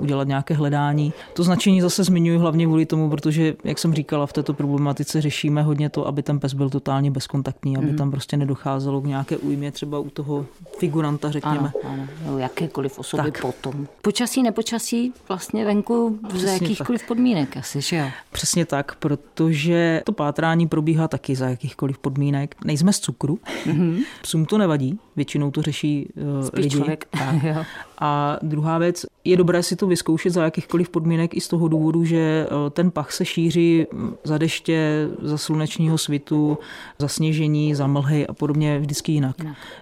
udělat 0.00 0.28
nějaké 0.28 0.54
hledání. 0.54 1.12
To 1.34 1.42
značení 1.42 1.80
zase 1.80 1.94
se 1.94 2.04
zmiňuji 2.04 2.38
hlavně 2.38 2.66
kvůli 2.66 2.86
tomu, 2.86 3.10
protože, 3.10 3.54
jak 3.64 3.78
jsem 3.78 3.94
říkala, 3.94 4.26
v 4.26 4.32
této 4.32 4.54
problematice 4.54 5.20
řešíme 5.20 5.62
hodně 5.62 5.90
to, 5.90 6.06
aby 6.06 6.22
ten 6.22 6.40
pes 6.40 6.54
byl 6.54 6.70
totálně 6.70 7.10
bezkontaktní, 7.10 7.76
aby 7.76 7.86
mm. 7.86 7.96
tam 7.96 8.10
prostě 8.10 8.36
nedocházelo 8.36 9.00
k 9.00 9.06
nějaké 9.06 9.36
újmě 9.36 9.72
třeba 9.72 9.98
u 9.98 10.10
toho 10.10 10.46
figuranta, 10.78 11.30
řekněme. 11.30 11.72
Ano, 11.84 12.06
ano. 12.26 12.38
jakékoliv 12.38 12.98
osoby 12.98 13.22
tak. 13.22 13.43
Potom. 13.44 13.86
Počasí, 14.02 14.42
nepočasí, 14.42 15.12
vlastně 15.28 15.64
venku 15.64 16.18
za 16.34 16.50
jakýchkoliv 16.50 17.00
tak. 17.00 17.08
podmínek 17.08 17.56
asi, 17.56 17.80
že 17.80 17.96
jo? 17.96 18.06
Přesně 18.32 18.66
tak, 18.66 18.94
protože 18.94 20.02
to 20.04 20.12
pátrání 20.12 20.68
probíhá 20.68 21.08
taky 21.08 21.36
za 21.36 21.48
jakýchkoliv 21.48 21.98
podmínek. 21.98 22.54
Nejsme 22.64 22.92
z 22.92 23.00
cukru, 23.00 23.38
mm-hmm. 23.66 24.04
psům 24.22 24.46
to 24.46 24.58
nevadí, 24.58 24.98
většinou 25.16 25.50
to 25.50 25.62
řeší 25.62 26.08
uh, 26.16 26.48
lidi. 26.52 26.70
Člověk. 26.70 27.08
Tak. 27.18 27.66
A 27.98 28.38
druhá 28.42 28.78
věc, 28.78 29.06
je 29.24 29.36
dobré 29.36 29.62
si 29.62 29.76
to 29.76 29.86
vyzkoušet 29.86 30.32
za 30.32 30.44
jakýchkoliv 30.44 30.88
podmínek 30.88 31.36
i 31.36 31.40
z 31.40 31.48
toho 31.48 31.68
důvodu, 31.68 32.04
že 32.04 32.46
eh, 32.46 32.70
ten 32.70 32.90
pach 32.90 33.12
se 33.12 33.24
šíří 33.24 33.86
za 34.24 34.38
deště, 34.38 35.08
za 35.22 35.38
slunečního 35.38 35.98
svitu, 35.98 36.58
za 36.98 37.08
sněžení, 37.08 37.74
za 37.74 37.86
mlhy 37.86 38.26
a 38.26 38.32
podobně 38.32 38.78
vždycky 38.78 39.12
jinak. 39.12 39.36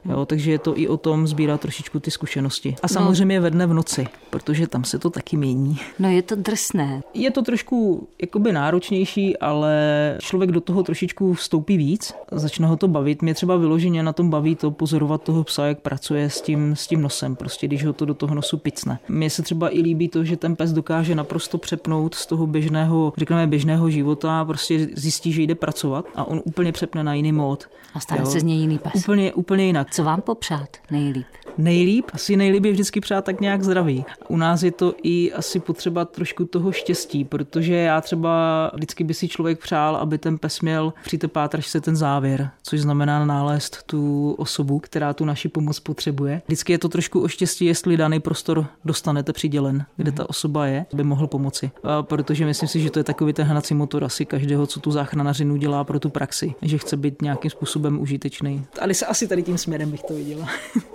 Jo, 0.05 0.27
takže 0.27 0.51
je 0.51 0.59
to 0.59 0.79
i 0.79 0.88
o 0.88 0.96
tom 0.96 1.27
sbírat 1.27 1.61
trošičku 1.61 2.01
ty 2.01 2.11
zkušenosti. 2.11 2.75
A 2.83 2.83
no. 2.83 2.88
samozřejmě 2.88 3.37
no. 3.37 3.42
ve 3.42 3.51
dne 3.51 3.66
v 3.66 3.75
noci, 3.75 4.07
protože 4.31 4.66
tam 4.66 4.85
se 4.85 4.98
to 4.98 5.11
taky 5.11 5.37
mění. 5.37 5.79
No 5.98 6.11
je 6.11 6.22
to 6.22 6.35
drsné. 6.37 7.03
Je 7.14 7.31
to 7.31 7.42
trošku 7.42 8.09
jakoby 8.20 8.53
náročnější, 8.53 9.37
ale 9.37 9.72
člověk 10.20 10.53
do 10.53 10.61
toho 10.61 10.83
trošičku 10.83 11.35
vstoupí 11.35 11.77
víc, 11.77 12.14
začne 12.33 12.66
ho 12.66 12.77
to 12.77 12.88
bavit. 12.88 13.22
Mě 13.22 13.35
třeba 13.35 13.57
vyloženě 13.57 14.03
na 14.03 14.12
tom 14.12 14.31
baví 14.31 14.57
to 14.57 14.70
pozorovat 14.70 15.22
toho 15.22 15.44
psa, 15.44 15.66
jak 15.66 15.81
pracuje 15.81 16.31
s 16.31 16.40
tím, 16.40 16.77
s 16.77 16.87
tím 16.87 17.03
nosem, 17.03 17.37
prostě 17.37 17.66
když 17.66 17.85
ho 17.85 17.92
to 17.92 18.02
do 18.05 18.15
toho 18.15 18.35
nosu 18.35 18.59
picne. 18.59 18.99
Mně 19.09 19.31
se 19.31 19.43
třeba 19.43 19.77
i 19.77 19.81
líbí 19.81 20.09
to, 20.09 20.25
že 20.25 20.37
ten 20.37 20.57
pes 20.57 20.73
dokáže 20.73 21.15
naprosto 21.15 21.59
přepnout 21.59 22.15
z 22.15 22.27
toho 22.27 22.47
běžného, 22.47 23.12
řekněme, 23.17 23.47
běžného 23.47 23.91
života, 23.91 24.45
prostě 24.45 24.88
zjistí, 24.95 25.33
že 25.33 25.43
jde 25.43 25.55
pracovat 25.55 26.05
a 26.15 26.25
on 26.25 26.43
úplně 26.45 26.73
přepne 26.73 27.05
na 27.05 27.15
jiný 27.15 27.33
mód. 27.33 27.69
A 27.95 28.01
stane 28.01 28.21
jo? 28.21 28.27
se 28.27 28.41
z 28.41 28.43
něj 28.43 28.59
jiný 28.59 28.79
pes. 28.79 28.93
Úplně, 28.95 29.33
úplně 29.33 29.65
jinak. 29.65 29.91
Co 29.91 30.05
vám 30.05 30.21
popřát 30.21 30.69
nejlíp? 30.91 31.27
Nejlíp? 31.59 32.05
Asi 32.12 32.37
nejlíp 32.37 32.65
je 32.65 32.73
vždycky 32.73 33.01
přát 33.01 33.25
tak 33.25 33.41
nějak 33.41 33.62
zdraví. 33.62 34.05
U 34.29 34.37
nás 34.37 34.62
je 34.62 34.73
to 34.73 34.95
i 35.03 35.33
asi 35.33 35.61
potřeba 35.61 36.05
trošku 36.05 36.45
toho 36.45 36.73
štěstí, 36.73 37.25
protože 37.25 37.75
já 37.75 38.01
třeba 38.01 38.71
vždycky 38.75 39.05
by 39.05 39.15
si 39.15 39.29
člověk 39.29 39.59
přál, 39.59 39.97
aby 39.97 40.19
ten 40.19 40.38
pes 40.38 40.61
měl 40.61 40.93
při 41.05 41.19
té 41.19 41.29
pátračce 41.29 41.81
ten 41.81 41.97
závěr, 41.97 42.51
což 42.62 42.81
znamená 42.81 43.25
nalézt 43.25 43.83
tu 43.87 44.33
osobu, 44.38 44.79
která 44.79 45.12
tu 45.12 45.25
naši 45.25 45.49
pomoc 45.49 45.81
potřebuje. 45.81 46.43
Vždycky 46.47 46.73
je 46.73 46.79
to 46.79 46.88
trošku 46.88 47.21
o 47.23 47.29
štěstí, 47.29 47.65
jestli 47.65 47.97
daný 47.97 48.21
prostor 48.21 48.67
dostanete 48.85 49.33
přidělen, 49.33 49.85
kde 49.97 50.12
ta 50.12 50.29
osoba 50.29 50.67
je, 50.67 50.87
aby 50.93 51.05
mohl 51.05 51.27
pomoci. 51.27 51.71
A 51.83 52.03
protože 52.03 52.47
myslím 52.47 52.69
si, 52.69 52.81
že 52.81 52.91
to 52.91 52.99
je 52.99 53.05
takový 53.05 53.33
ten 53.33 53.47
hnací 53.47 53.75
motor 53.75 54.05
asi 54.05 54.25
každého, 54.25 54.67
co 54.67 54.81
tu 54.81 54.91
záchranařinu 54.91 55.57
dělá 55.57 55.85
pro 55.85 56.01
tu 56.01 56.11
praxi, 56.11 56.55
že 56.62 56.79
chce 56.79 56.97
být 56.97 57.23
nějakým 57.23 57.51
způsobem 57.51 58.01
užitečný. 58.01 58.65
Ale 58.81 58.95
se 58.95 59.07
asi 59.07 59.29
tady 59.29 59.43
tím 59.43 59.59
směrem 59.59 59.91
bych 59.91 60.03
to 60.03 60.15
viděla. 60.15 60.49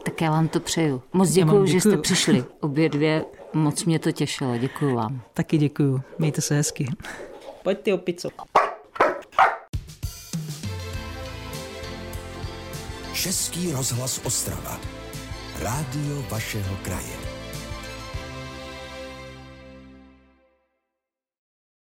Tak 0.04 0.22
já 0.22 0.32
vám 0.32 0.47
to 0.48 0.60
přeju. 0.60 1.02
Moc 1.14 1.30
děkuji, 1.30 1.66
že 1.66 1.82
jste 1.82 1.98
přišli. 1.98 2.46
Obě 2.60 2.90
dvě, 2.90 3.26
moc 3.54 3.86
mě 3.86 4.00
to 4.00 4.12
těšilo. 4.12 4.58
Děkuji 4.58 4.96
vám. 4.96 5.22
Taky 5.34 5.58
děkuji. 5.58 6.02
Mějte 6.20 6.42
se 6.42 6.56
hezky. 6.56 6.86
Pojď 7.64 7.80
ty 7.80 7.94
opico. 7.94 8.30
Český 13.14 13.72
rozhlas 13.72 14.22
Ostrava. 14.24 14.80
Rádio 15.60 16.24
vašeho 16.30 16.78
kraje. 16.84 17.27